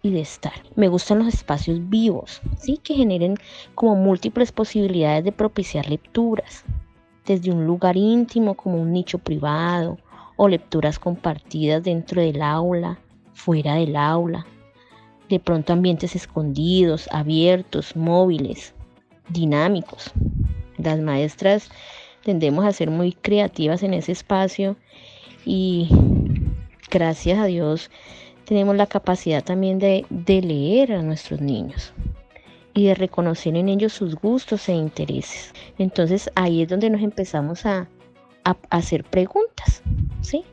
y 0.00 0.10
de 0.10 0.22
estar. 0.22 0.54
Me 0.74 0.88
gustan 0.88 1.18
los 1.18 1.28
espacios 1.28 1.86
vivos, 1.90 2.40
¿sí? 2.58 2.78
que 2.82 2.94
generen 2.94 3.36
como 3.74 3.94
múltiples 3.94 4.52
posibilidades 4.52 5.22
de 5.22 5.32
propiciar 5.32 5.90
lecturas, 5.90 6.64
desde 7.26 7.50
un 7.50 7.66
lugar 7.66 7.96
íntimo 7.96 8.54
como 8.54 8.80
un 8.80 8.92
nicho 8.92 9.18
privado 9.18 9.98
o 10.36 10.48
lecturas 10.48 10.98
compartidas 10.98 11.82
dentro 11.82 12.20
del 12.20 12.42
aula, 12.42 12.98
fuera 13.32 13.74
del 13.76 13.96
aula, 13.96 14.46
de 15.28 15.40
pronto 15.40 15.72
ambientes 15.72 16.14
escondidos, 16.16 17.08
abiertos, 17.12 17.96
móviles, 17.96 18.74
dinámicos. 19.28 20.12
Las 20.76 20.98
maestras 21.00 21.70
tendemos 22.24 22.64
a 22.64 22.72
ser 22.72 22.90
muy 22.90 23.12
creativas 23.12 23.82
en 23.82 23.94
ese 23.94 24.12
espacio 24.12 24.76
y 25.44 25.88
gracias 26.90 27.38
a 27.38 27.46
Dios 27.46 27.90
tenemos 28.44 28.76
la 28.76 28.86
capacidad 28.86 29.42
también 29.42 29.78
de, 29.78 30.04
leer 30.26 30.92
a 30.92 31.02
nuestros 31.02 31.40
niños 31.40 31.92
y 32.74 32.86
de 32.86 32.94
reconocer 32.94 33.56
en 33.56 33.68
ellos 33.68 33.92
sus 33.92 34.16
gustos 34.16 34.68
e 34.68 34.72
intereses. 34.72 35.52
Entonces 35.78 36.30
ahí 36.34 36.62
es 36.62 36.68
donde 36.68 36.90
nos 36.90 37.02
empezamos 37.02 37.64
a, 37.64 37.88
hacer 38.68 39.04
preguntas, 39.04 39.82
¿sí? 40.20 40.44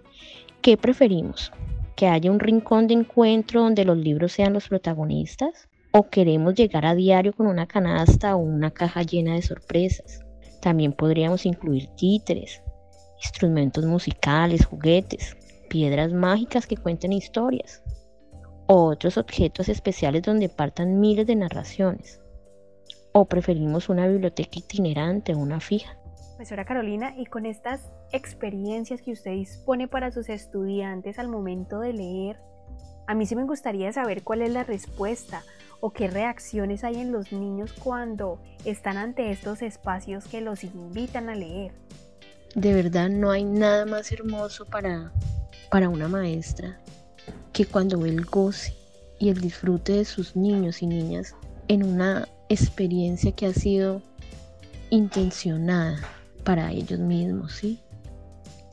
¿Qué 0.61 0.77
preferimos? 0.77 1.51
¿Que 1.97 2.07
haya 2.07 2.31
un 2.31 2.39
rincón 2.39 2.87
de 2.87 2.93
encuentro 2.93 3.63
donde 3.63 3.83
los 3.83 3.97
libros 3.97 4.31
sean 4.31 4.53
los 4.53 4.69
protagonistas? 4.69 5.67
¿O 5.91 6.07
queremos 6.09 6.55
llegar 6.55 6.85
a 6.85 6.95
diario 6.95 7.33
con 7.33 7.47
una 7.47 7.67
canasta 7.67 8.37
o 8.37 8.39
una 8.39 8.71
caja 8.71 9.01
llena 9.01 9.35
de 9.35 9.41
sorpresas? 9.41 10.21
También 10.61 10.93
podríamos 10.93 11.45
incluir 11.45 11.87
títeres, 11.97 12.63
instrumentos 13.21 13.85
musicales, 13.85 14.65
juguetes, 14.65 15.35
piedras 15.69 16.13
mágicas 16.13 16.67
que 16.67 16.77
cuenten 16.77 17.11
historias, 17.11 17.83
o 18.73 18.85
otros 18.85 19.17
objetos 19.17 19.67
especiales 19.67 20.21
donde 20.21 20.47
partan 20.47 21.01
miles 21.01 21.27
de 21.27 21.35
narraciones. 21.35 22.21
O 23.11 23.25
preferimos 23.25 23.89
una 23.89 24.07
biblioteca 24.07 24.59
itinerante 24.59 25.33
o 25.33 25.39
una 25.39 25.59
fija. 25.59 25.97
Profesora 26.37 26.63
Carolina, 26.63 27.13
y 27.17 27.25
con 27.25 27.45
estas 27.45 27.91
experiencias 28.13 29.01
que 29.01 29.11
usted 29.11 29.31
dispone 29.31 29.89
para 29.89 30.13
sus 30.13 30.29
estudiantes 30.29 31.19
al 31.19 31.27
momento 31.27 31.81
de 31.81 31.91
leer, 31.91 32.39
a 33.07 33.13
mí 33.13 33.25
sí 33.25 33.35
me 33.35 33.43
gustaría 33.43 33.91
saber 33.91 34.23
cuál 34.23 34.41
es 34.41 34.53
la 34.53 34.63
respuesta 34.63 35.43
o 35.81 35.91
qué 35.91 36.07
reacciones 36.07 36.85
hay 36.85 37.01
en 37.01 37.11
los 37.11 37.33
niños 37.33 37.73
cuando 37.73 38.39
están 38.63 38.95
ante 38.95 39.31
estos 39.31 39.63
espacios 39.63 40.27
que 40.27 40.39
los 40.39 40.63
invitan 40.63 41.27
a 41.27 41.35
leer. 41.35 41.73
De 42.55 42.73
verdad 42.73 43.09
no 43.09 43.31
hay 43.31 43.43
nada 43.43 43.85
más 43.85 44.13
hermoso 44.13 44.65
para, 44.65 45.11
para 45.69 45.89
una 45.89 46.07
maestra 46.07 46.79
que 47.61 47.67
cuando 47.67 47.99
ve 47.99 48.09
el 48.09 48.25
goce 48.25 48.73
y 49.19 49.29
el 49.29 49.39
disfrute 49.39 49.93
de 49.93 50.05
sus 50.05 50.35
niños 50.35 50.81
y 50.81 50.87
niñas 50.87 51.35
en 51.67 51.83
una 51.83 52.27
experiencia 52.49 53.33
que 53.33 53.45
ha 53.45 53.53
sido 53.53 54.01
intencionada 54.89 55.99
para 56.43 56.71
ellos 56.71 56.99
mismos, 56.99 57.53
¿sí? 57.53 57.79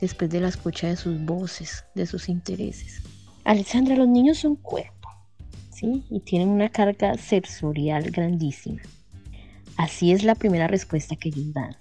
Después 0.01 0.31
de 0.31 0.39
la 0.39 0.47
escucha 0.47 0.87
de 0.87 0.95
sus 0.95 1.23
voces, 1.23 1.85
de 1.93 2.07
sus 2.07 2.29
intereses. 2.29 3.03
Alexandra, 3.43 3.95
los 3.95 4.07
niños 4.07 4.39
son 4.39 4.55
cuerpos 4.55 5.13
y 5.83 6.19
tienen 6.21 6.49
una 6.49 6.69
carga 6.69 7.15
sensorial 7.15 8.09
grandísima. 8.09 8.81
Así 9.77 10.11
es 10.11 10.23
la 10.23 10.33
primera 10.33 10.65
respuesta 10.65 11.15
que 11.15 11.29
ellos 11.29 11.53
dan, 11.53 11.77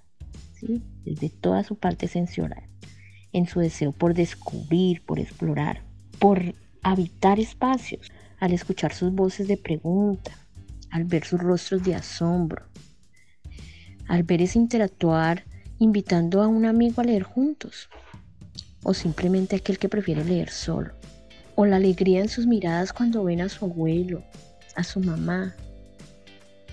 ¿sí? 0.60 0.82
desde 1.06 1.30
toda 1.30 1.64
su 1.64 1.74
parte 1.76 2.06
sensorial, 2.06 2.68
en 3.32 3.46
su 3.46 3.60
deseo 3.60 3.92
por 3.92 4.12
descubrir, 4.12 5.02
por 5.06 5.18
explorar, 5.18 5.84
por 6.18 6.54
habitar 6.82 7.38
espacios, 7.40 8.10
al 8.40 8.52
escuchar 8.52 8.92
sus 8.94 9.12
voces 9.12 9.48
de 9.48 9.56
pregunta, 9.56 10.32
al 10.90 11.04
ver 11.04 11.24
sus 11.24 11.40
rostros 11.40 11.82
de 11.82 11.94
asombro, 11.94 12.64
al 14.06 14.22
ver 14.22 14.42
ese 14.42 14.58
interactuar 14.58 15.44
invitando 15.78 16.42
a 16.42 16.46
un 16.46 16.64
amigo 16.64 17.00
a 17.00 17.04
leer 17.04 17.22
juntos, 17.22 17.88
o 18.82 18.94
simplemente 18.94 19.56
aquel 19.56 19.78
que 19.78 19.88
prefiere 19.88 20.24
leer 20.24 20.50
solo 20.50 20.92
o 21.60 21.66
la 21.66 21.74
alegría 21.74 22.20
en 22.20 22.28
sus 22.28 22.46
miradas 22.46 22.92
cuando 22.92 23.24
ven 23.24 23.40
a 23.40 23.48
su 23.48 23.64
abuelo, 23.64 24.22
a 24.76 24.84
su 24.84 25.00
mamá, 25.00 25.56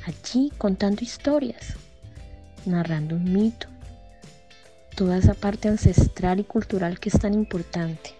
allí 0.05 0.51
contando 0.59 1.01
historias, 1.01 1.73
narrando 2.67 3.15
un 3.15 3.33
mito, 3.33 3.65
toda 4.95 5.17
esa 5.17 5.33
parte 5.33 5.69
ancestral 5.69 6.39
y 6.39 6.43
cultural 6.43 6.99
que 6.99 7.09
es 7.09 7.17
tan 7.17 7.33
importante. 7.33 8.11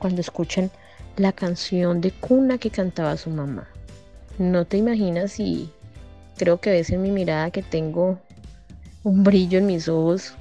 Cuando 0.00 0.22
escuchan 0.22 0.70
la 1.16 1.32
canción 1.32 2.00
de 2.00 2.10
cuna 2.10 2.56
que 2.56 2.70
cantaba 2.70 3.18
su 3.18 3.28
mamá. 3.28 3.68
No 4.38 4.64
te 4.64 4.78
imaginas 4.78 5.38
y 5.38 5.70
creo 6.38 6.58
que 6.58 6.70
ves 6.70 6.88
en 6.88 7.02
mi 7.02 7.10
mirada 7.10 7.50
que 7.50 7.62
tengo 7.62 8.18
un 9.04 9.22
brillo 9.22 9.58
en 9.58 9.66
mis 9.66 9.88
ojos 9.88 10.32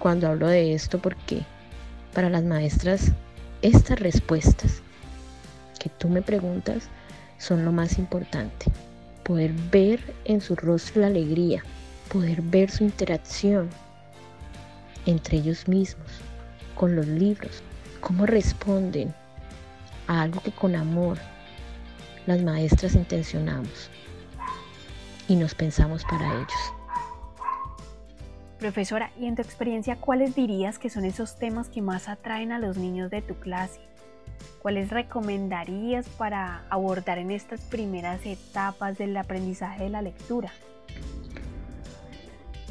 cuando 0.00 0.26
hablo 0.26 0.48
de 0.48 0.74
esto 0.74 0.98
porque 0.98 1.42
para 2.12 2.28
las 2.28 2.42
maestras 2.42 3.12
estas 3.62 4.00
respuestas 4.00 4.82
que 5.78 5.90
tú 5.90 6.08
me 6.08 6.20
preguntas 6.20 6.88
son 7.38 7.64
lo 7.64 7.70
más 7.70 7.98
importante. 7.98 8.66
Poder 9.22 9.52
ver 9.70 10.00
en 10.24 10.40
su 10.40 10.56
rostro 10.56 11.02
la 11.02 11.06
alegría, 11.06 11.62
poder 12.12 12.42
ver 12.42 12.68
su 12.68 12.82
interacción 12.82 13.70
entre 15.06 15.36
ellos 15.36 15.68
mismos, 15.68 16.10
con 16.74 16.96
los 16.96 17.06
libros, 17.06 17.62
cómo 18.04 18.26
responden 18.26 19.14
a 20.06 20.20
algo 20.20 20.42
que 20.42 20.52
con 20.52 20.76
amor 20.76 21.16
las 22.26 22.42
maestras 22.42 22.94
intencionamos 22.94 23.90
y 25.26 25.36
nos 25.36 25.54
pensamos 25.54 26.04
para 26.04 26.34
ellos. 26.34 26.72
Profesora, 28.58 29.10
y 29.18 29.26
en 29.26 29.36
tu 29.36 29.42
experiencia, 29.42 29.96
¿cuáles 29.96 30.34
dirías 30.34 30.78
que 30.78 30.90
son 30.90 31.06
esos 31.06 31.38
temas 31.38 31.68
que 31.68 31.80
más 31.80 32.08
atraen 32.08 32.52
a 32.52 32.58
los 32.58 32.76
niños 32.76 33.10
de 33.10 33.22
tu 33.22 33.36
clase? 33.36 33.80
¿Cuáles 34.60 34.90
recomendarías 34.90 36.06
para 36.10 36.64
abordar 36.68 37.18
en 37.18 37.30
estas 37.30 37.62
primeras 37.62 38.24
etapas 38.26 38.98
del 38.98 39.16
aprendizaje 39.16 39.84
de 39.84 39.90
la 39.90 40.02
lectura? 40.02 40.52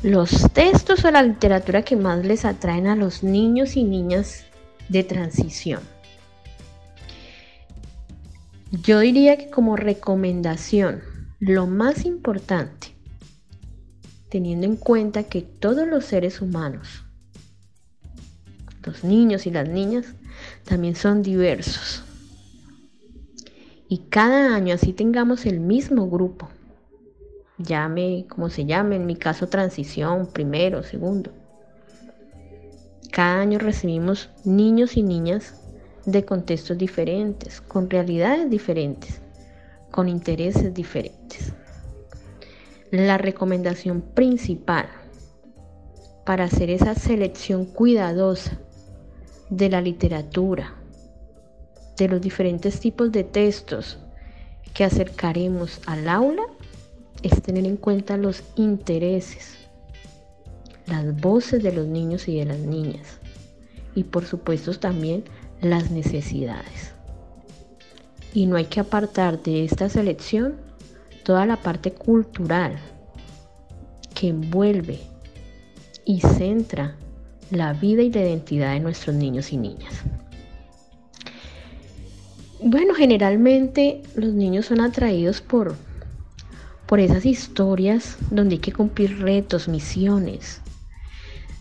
Los 0.03 0.51
textos 0.53 1.03
o 1.05 1.11
la 1.11 1.23
literatura 1.23 1.81
que 1.81 1.95
más 1.95 2.23
les 2.23 2.45
atraen 2.45 2.87
a 2.87 2.95
los 2.95 3.23
niños 3.23 3.77
y 3.77 3.83
niñas 3.83 4.45
de 4.93 5.03
transición. 5.03 5.81
Yo 8.71 8.99
diría 8.99 9.37
que 9.37 9.49
como 9.49 9.75
recomendación, 9.75 11.01
lo 11.39 11.67
más 11.67 12.05
importante 12.05 12.93
teniendo 14.33 14.65
en 14.65 14.77
cuenta 14.77 15.25
que 15.25 15.43
todos 15.43 15.87
los 15.87 16.05
seres 16.05 16.41
humanos, 16.41 17.03
los 18.83 19.03
niños 19.03 19.45
y 19.45 19.51
las 19.51 19.69
niñas, 19.69 20.07
también 20.63 20.95
son 20.95 21.21
diversos. 21.21 22.03
Y 23.87 23.99
cada 24.09 24.55
año 24.55 24.73
así 24.73 24.91
tengamos 24.91 25.45
el 25.45 25.59
mismo 25.59 26.09
grupo, 26.09 26.49
llame 27.59 28.25
como 28.27 28.49
se 28.49 28.65
llame, 28.65 28.95
en 28.95 29.05
mi 29.05 29.17
caso 29.17 29.49
transición, 29.49 30.25
primero, 30.25 30.81
segundo. 30.81 31.31
Cada 33.13 33.41
año 33.41 33.59
recibimos 33.59 34.31
niños 34.43 34.97
y 34.97 35.03
niñas 35.03 35.53
de 36.03 36.25
contextos 36.25 36.79
diferentes, 36.79 37.61
con 37.61 37.87
realidades 37.87 38.49
diferentes, 38.49 39.21
con 39.91 40.09
intereses 40.09 40.73
diferentes. 40.73 41.53
La 42.89 43.19
recomendación 43.19 44.01
principal 44.01 44.87
para 46.25 46.45
hacer 46.45 46.71
esa 46.71 46.95
selección 46.95 47.65
cuidadosa 47.65 48.57
de 49.51 49.69
la 49.69 49.79
literatura, 49.79 50.73
de 51.95 52.07
los 52.07 52.19
diferentes 52.19 52.79
tipos 52.79 53.11
de 53.11 53.23
textos 53.23 53.99
que 54.73 54.85
acercaremos 54.85 55.81
al 55.85 56.09
aula, 56.09 56.47
es 57.21 57.43
tener 57.43 57.67
en 57.67 57.77
cuenta 57.77 58.17
los 58.17 58.43
intereses, 58.55 59.62
las 60.87 61.19
voces 61.19 61.63
de 61.63 61.71
los 61.71 61.87
niños 61.87 62.27
y 62.27 62.37
de 62.37 62.45
las 62.45 62.59
niñas 62.59 63.19
y 63.95 64.03
por 64.03 64.25
supuesto 64.25 64.73
también 64.73 65.23
las 65.61 65.91
necesidades. 65.91 66.93
Y 68.33 68.45
no 68.45 68.55
hay 68.55 68.65
que 68.65 68.79
apartar 68.79 69.41
de 69.43 69.63
esta 69.63 69.89
selección 69.89 70.55
toda 71.23 71.45
la 71.45 71.57
parte 71.57 71.93
cultural 71.93 72.77
que 74.13 74.29
envuelve 74.29 74.99
y 76.05 76.19
centra 76.21 76.95
la 77.51 77.73
vida 77.73 78.01
y 78.01 78.11
la 78.11 78.21
identidad 78.21 78.73
de 78.73 78.79
nuestros 78.79 79.15
niños 79.15 79.53
y 79.53 79.57
niñas. 79.57 79.93
Bueno, 82.61 82.93
generalmente 82.93 84.01
los 84.15 84.33
niños 84.33 84.67
son 84.67 84.81
atraídos 84.81 85.41
por, 85.41 85.75
por 86.87 86.99
esas 86.99 87.25
historias 87.25 88.17
donde 88.31 88.55
hay 88.55 88.59
que 88.59 88.71
cumplir 88.71 89.19
retos, 89.19 89.67
misiones, 89.67 90.62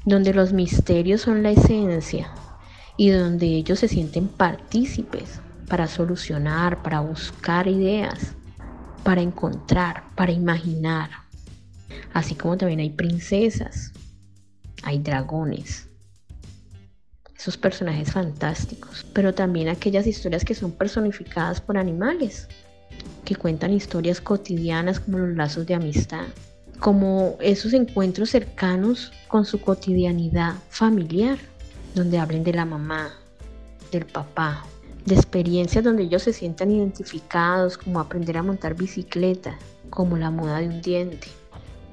donde 0.04 0.34
los 0.34 0.52
misterios 0.52 1.22
son 1.22 1.42
la 1.42 1.50
esencia 1.50 2.30
y 2.96 3.10
donde 3.10 3.46
ellos 3.46 3.78
se 3.78 3.88
sienten 3.88 4.28
partícipes 4.28 5.40
para 5.68 5.86
solucionar, 5.86 6.82
para 6.82 7.00
buscar 7.00 7.68
ideas 7.68 8.34
para 9.02 9.20
encontrar, 9.20 10.04
para 10.14 10.32
imaginar. 10.32 11.10
Así 12.12 12.34
como 12.34 12.56
también 12.56 12.80
hay 12.80 12.90
princesas, 12.90 13.92
hay 14.82 14.98
dragones, 14.98 15.88
esos 17.36 17.56
personajes 17.56 18.12
fantásticos, 18.12 19.04
pero 19.12 19.34
también 19.34 19.68
aquellas 19.68 20.06
historias 20.06 20.44
que 20.44 20.54
son 20.54 20.72
personificadas 20.72 21.60
por 21.60 21.76
animales, 21.76 22.48
que 23.24 23.36
cuentan 23.36 23.72
historias 23.72 24.20
cotidianas 24.20 25.00
como 25.00 25.18
los 25.18 25.36
lazos 25.36 25.66
de 25.66 25.74
amistad, 25.74 26.26
como 26.82 27.36
esos 27.38 27.74
encuentros 27.74 28.30
cercanos 28.30 29.12
con 29.28 29.44
su 29.44 29.60
cotidianidad 29.60 30.54
familiar, 30.68 31.38
donde 31.94 32.18
hablen 32.18 32.42
de 32.42 32.52
la 32.52 32.64
mamá, 32.64 33.12
del 33.92 34.04
papá, 34.04 34.64
de 35.06 35.14
experiencias 35.14 35.84
donde 35.84 36.02
ellos 36.02 36.24
se 36.24 36.32
sientan 36.32 36.72
identificados, 36.72 37.78
como 37.78 38.00
aprender 38.00 38.36
a 38.36 38.42
montar 38.42 38.74
bicicleta, 38.74 39.56
como 39.90 40.16
la 40.16 40.32
moda 40.32 40.58
de 40.58 40.66
un 40.66 40.82
diente. 40.82 41.28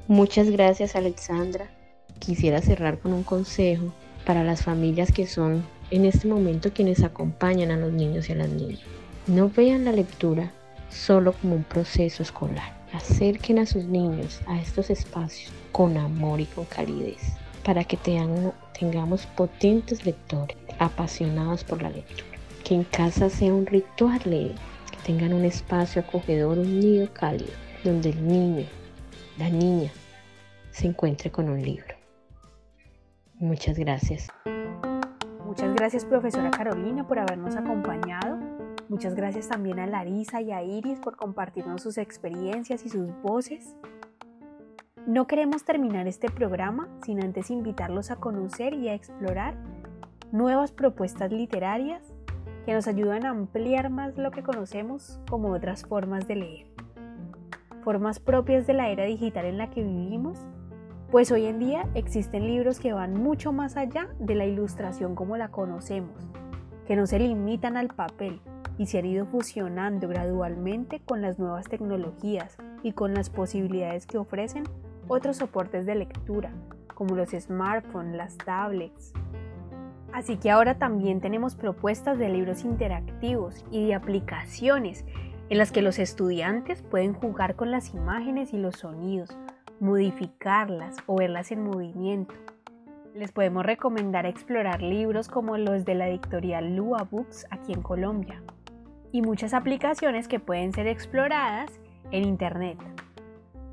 Muchas 0.07 0.49
gracias 0.49 0.95
Alexandra. 0.95 1.69
Quisiera 2.17 2.59
cerrar 2.59 2.97
con 2.97 3.13
un 3.13 3.21
consejo 3.21 3.93
para 4.25 4.43
las 4.43 4.63
familias 4.63 5.11
que 5.11 5.27
son 5.27 5.63
en 5.91 6.05
este 6.05 6.27
momento 6.27 6.73
quienes 6.73 7.03
acompañan 7.03 7.69
a 7.69 7.77
los 7.77 7.93
niños 7.93 8.27
y 8.27 8.31
a 8.31 8.37
las 8.37 8.49
niñas. 8.49 8.79
No 9.27 9.51
vean 9.51 9.85
la 9.85 9.91
lectura 9.91 10.51
solo 10.89 11.33
como 11.33 11.57
un 11.57 11.63
proceso 11.63 12.23
escolar. 12.23 12.78
Acerquen 12.93 13.59
a 13.59 13.65
sus 13.65 13.85
niños 13.85 14.41
a 14.47 14.59
estos 14.59 14.89
espacios 14.89 15.51
con 15.71 15.97
amor 15.97 16.39
y 16.39 16.45
con 16.45 16.65
calidez 16.65 17.33
para 17.63 17.83
que 17.83 17.97
tengamos 17.97 19.25
potentes 19.27 20.05
lectores, 20.05 20.57
apasionados 20.79 21.63
por 21.63 21.81
la 21.81 21.89
lectura. 21.89 22.25
Que 22.63 22.75
en 22.75 22.83
casa 22.83 23.29
sea 23.29 23.53
un 23.53 23.65
ritual 23.65 24.19
leer, 24.25 24.55
que 24.91 24.97
tengan 25.05 25.33
un 25.33 25.45
espacio 25.45 26.01
acogedor, 26.01 26.57
un 26.57 26.79
nido 26.79 27.13
cálido, 27.13 27.51
donde 27.83 28.09
el 28.09 28.27
niño, 28.27 28.65
la 29.37 29.49
niña, 29.49 29.91
se 30.71 30.87
encuentre 30.87 31.31
con 31.31 31.49
un 31.49 31.61
libro. 31.61 31.95
Muchas 33.35 33.77
gracias. 33.77 34.27
Muchas 35.45 35.73
gracias 35.75 36.05
profesora 36.05 36.51
Carolina 36.51 37.07
por 37.07 37.19
habernos 37.19 37.55
acompañado. 37.55 38.48
Muchas 38.89 39.13
gracias 39.13 39.47
también 39.47 39.77
a 39.77 39.85
Larisa 39.85 40.41
y 40.41 40.51
a 40.51 40.63
Iris 40.63 40.97
por 40.97 41.15
compartirnos 41.15 41.83
sus 41.83 41.99
experiencias 41.99 42.83
y 42.87 42.89
sus 42.89 43.07
voces. 43.21 43.75
No 45.05 45.27
queremos 45.27 45.63
terminar 45.63 46.07
este 46.07 46.27
programa 46.31 46.89
sin 47.03 47.23
antes 47.23 47.51
invitarlos 47.51 48.09
a 48.09 48.15
conocer 48.15 48.73
y 48.73 48.89
a 48.89 48.95
explorar 48.95 49.53
nuevas 50.31 50.71
propuestas 50.71 51.31
literarias 51.31 52.01
que 52.65 52.73
nos 52.73 52.87
ayudan 52.87 53.27
a 53.27 53.29
ampliar 53.29 53.91
más 53.91 54.17
lo 54.17 54.31
que 54.31 54.41
conocemos 54.41 55.19
como 55.29 55.49
otras 55.49 55.83
formas 55.85 56.27
de 56.27 56.35
leer. 56.37 56.67
Formas 57.83 58.19
propias 58.19 58.65
de 58.65 58.73
la 58.73 58.89
era 58.89 59.03
digital 59.03 59.45
en 59.45 59.59
la 59.59 59.69
que 59.69 59.83
vivimos, 59.83 60.39
pues 61.11 61.31
hoy 61.31 61.45
en 61.45 61.59
día 61.59 61.87
existen 61.93 62.47
libros 62.47 62.79
que 62.79 62.93
van 62.93 63.13
mucho 63.13 63.51
más 63.51 63.77
allá 63.77 64.09
de 64.17 64.33
la 64.33 64.47
ilustración 64.47 65.13
como 65.13 65.37
la 65.37 65.49
conocemos, 65.49 66.27
que 66.87 66.95
no 66.95 67.05
se 67.05 67.19
limitan 67.19 67.77
al 67.77 67.89
papel 67.89 68.41
y 68.79 68.85
se 68.87 68.97
han 68.97 69.05
ido 69.05 69.25
fusionando 69.25 70.07
gradualmente 70.07 71.01
con 71.01 71.21
las 71.21 71.37
nuevas 71.37 71.67
tecnologías 71.67 72.55
y 72.81 72.93
con 72.93 73.13
las 73.13 73.29
posibilidades 73.29 74.07
que 74.07 74.17
ofrecen 74.17 74.63
otros 75.09 75.37
soportes 75.37 75.85
de 75.85 75.95
lectura, 75.95 76.53
como 76.95 77.15
los 77.15 77.31
smartphones, 77.31 78.15
las 78.15 78.37
tablets. 78.37 79.11
Así 80.13 80.37
que 80.37 80.49
ahora 80.49 80.77
también 80.77 81.19
tenemos 81.19 81.55
propuestas 81.55 82.17
de 82.17 82.29
libros 82.29 82.63
interactivos 82.63 83.65
y 83.69 83.85
de 83.87 83.95
aplicaciones 83.95 85.03
en 85.49 85.57
las 85.57 85.73
que 85.73 85.81
los 85.81 85.99
estudiantes 85.99 86.81
pueden 86.81 87.13
jugar 87.13 87.57
con 87.57 87.71
las 87.71 87.93
imágenes 87.93 88.53
y 88.53 88.57
los 88.57 88.77
sonidos, 88.77 89.37
modificarlas 89.81 90.95
o 91.05 91.17
verlas 91.17 91.51
en 91.51 91.63
movimiento. 91.63 92.33
Les 93.13 93.33
podemos 93.33 93.65
recomendar 93.65 94.25
explorar 94.25 94.81
libros 94.81 95.27
como 95.27 95.57
los 95.57 95.83
de 95.83 95.95
la 95.95 96.07
editorial 96.07 96.77
Lua 96.77 97.05
Books 97.11 97.45
aquí 97.51 97.73
en 97.73 97.81
Colombia 97.81 98.41
y 99.11 99.21
muchas 99.21 99.53
aplicaciones 99.53 100.27
que 100.27 100.39
pueden 100.39 100.73
ser 100.73 100.87
exploradas 100.87 101.71
en 102.11 102.25
Internet. 102.25 102.77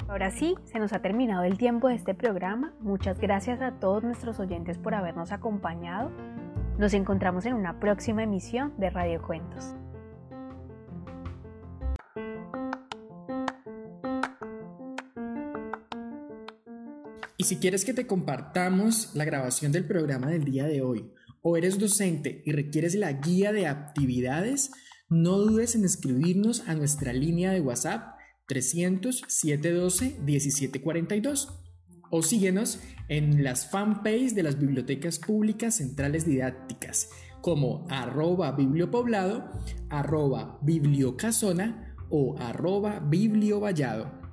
Ahora 0.09 0.31
sí, 0.31 0.55
se 0.65 0.79
nos 0.79 0.93
ha 0.93 1.01
terminado 1.01 1.43
el 1.43 1.59
tiempo 1.59 1.89
de 1.89 1.97
este 1.97 2.15
programa. 2.15 2.73
Muchas 2.81 3.19
gracias 3.19 3.61
a 3.61 3.73
todos 3.73 4.05
nuestros 4.05 4.39
oyentes 4.39 4.79
por 4.79 4.95
habernos 4.95 5.33
acompañado. 5.33 6.13
Nos 6.79 6.95
encontramos 6.95 7.45
en 7.47 7.55
una 7.55 7.81
próxima 7.81 8.23
emisión 8.23 8.73
de 8.79 8.91
Radio 8.91 9.21
Cuentos. 9.21 9.75
Y 17.39 17.45
si 17.45 17.57
quieres 17.57 17.85
que 17.85 17.93
te 17.93 18.07
compartamos 18.07 19.15
la 19.15 19.25
grabación 19.25 19.73
del 19.73 19.87
programa 19.87 20.29
del 20.29 20.45
día 20.45 20.65
de 20.67 20.83
hoy, 20.83 21.13
o 21.43 21.57
eres 21.57 21.79
docente 21.79 22.43
y 22.45 22.53
requieres 22.53 22.95
la 22.95 23.13
guía 23.13 23.53
de 23.53 23.67
actividades, 23.67 24.71
no 25.09 25.39
dudes 25.39 25.75
en 25.75 25.85
escribirnos 25.85 26.69
a 26.69 26.75
nuestra 26.75 27.13
línea 27.13 27.53
de 27.53 27.61
WhatsApp 27.61 28.17
300 28.49 29.23
712 29.27 30.19
1742 30.21 31.49
o 32.11 32.23
síguenos 32.23 32.81
en 33.09 33.45
las 33.45 33.71
fanpages 33.71 34.35
de 34.35 34.43
las 34.43 34.59
bibliotecas 34.59 35.19
públicas 35.19 35.77
centrales 35.77 36.25
didácticas 36.25 37.11
como 37.41 37.87
arroba 37.89 38.53
bibliopoblado, 38.53 39.49
arroba 39.89 40.59
bibliocasona 40.63 41.95
o 42.11 42.37
arroba 42.39 42.99
bibliovallado. 42.99 44.26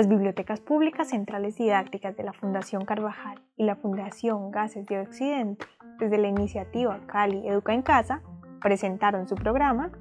Las 0.00 0.08
bibliotecas 0.08 0.60
públicas 0.60 1.10
centrales 1.10 1.56
didácticas 1.56 2.16
de 2.16 2.22
la 2.22 2.32
Fundación 2.32 2.86
Carvajal 2.86 3.38
y 3.58 3.64
la 3.64 3.76
Fundación 3.76 4.50
Gases 4.50 4.86
de 4.86 4.98
Occidente, 4.98 5.66
desde 5.98 6.16
la 6.16 6.26
iniciativa 6.26 7.06
Cali 7.06 7.46
Educa 7.46 7.74
en 7.74 7.82
Casa, 7.82 8.22
presentaron 8.62 9.28
su 9.28 9.34
programa 9.34 9.92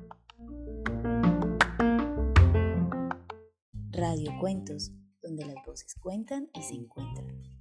Radio 3.92 4.32
Cuentos, 4.40 4.94
donde 5.22 5.46
las 5.46 5.66
voces 5.66 5.94
cuentan 5.96 6.48
y 6.54 6.62
se 6.62 6.76
encuentran. 6.76 7.59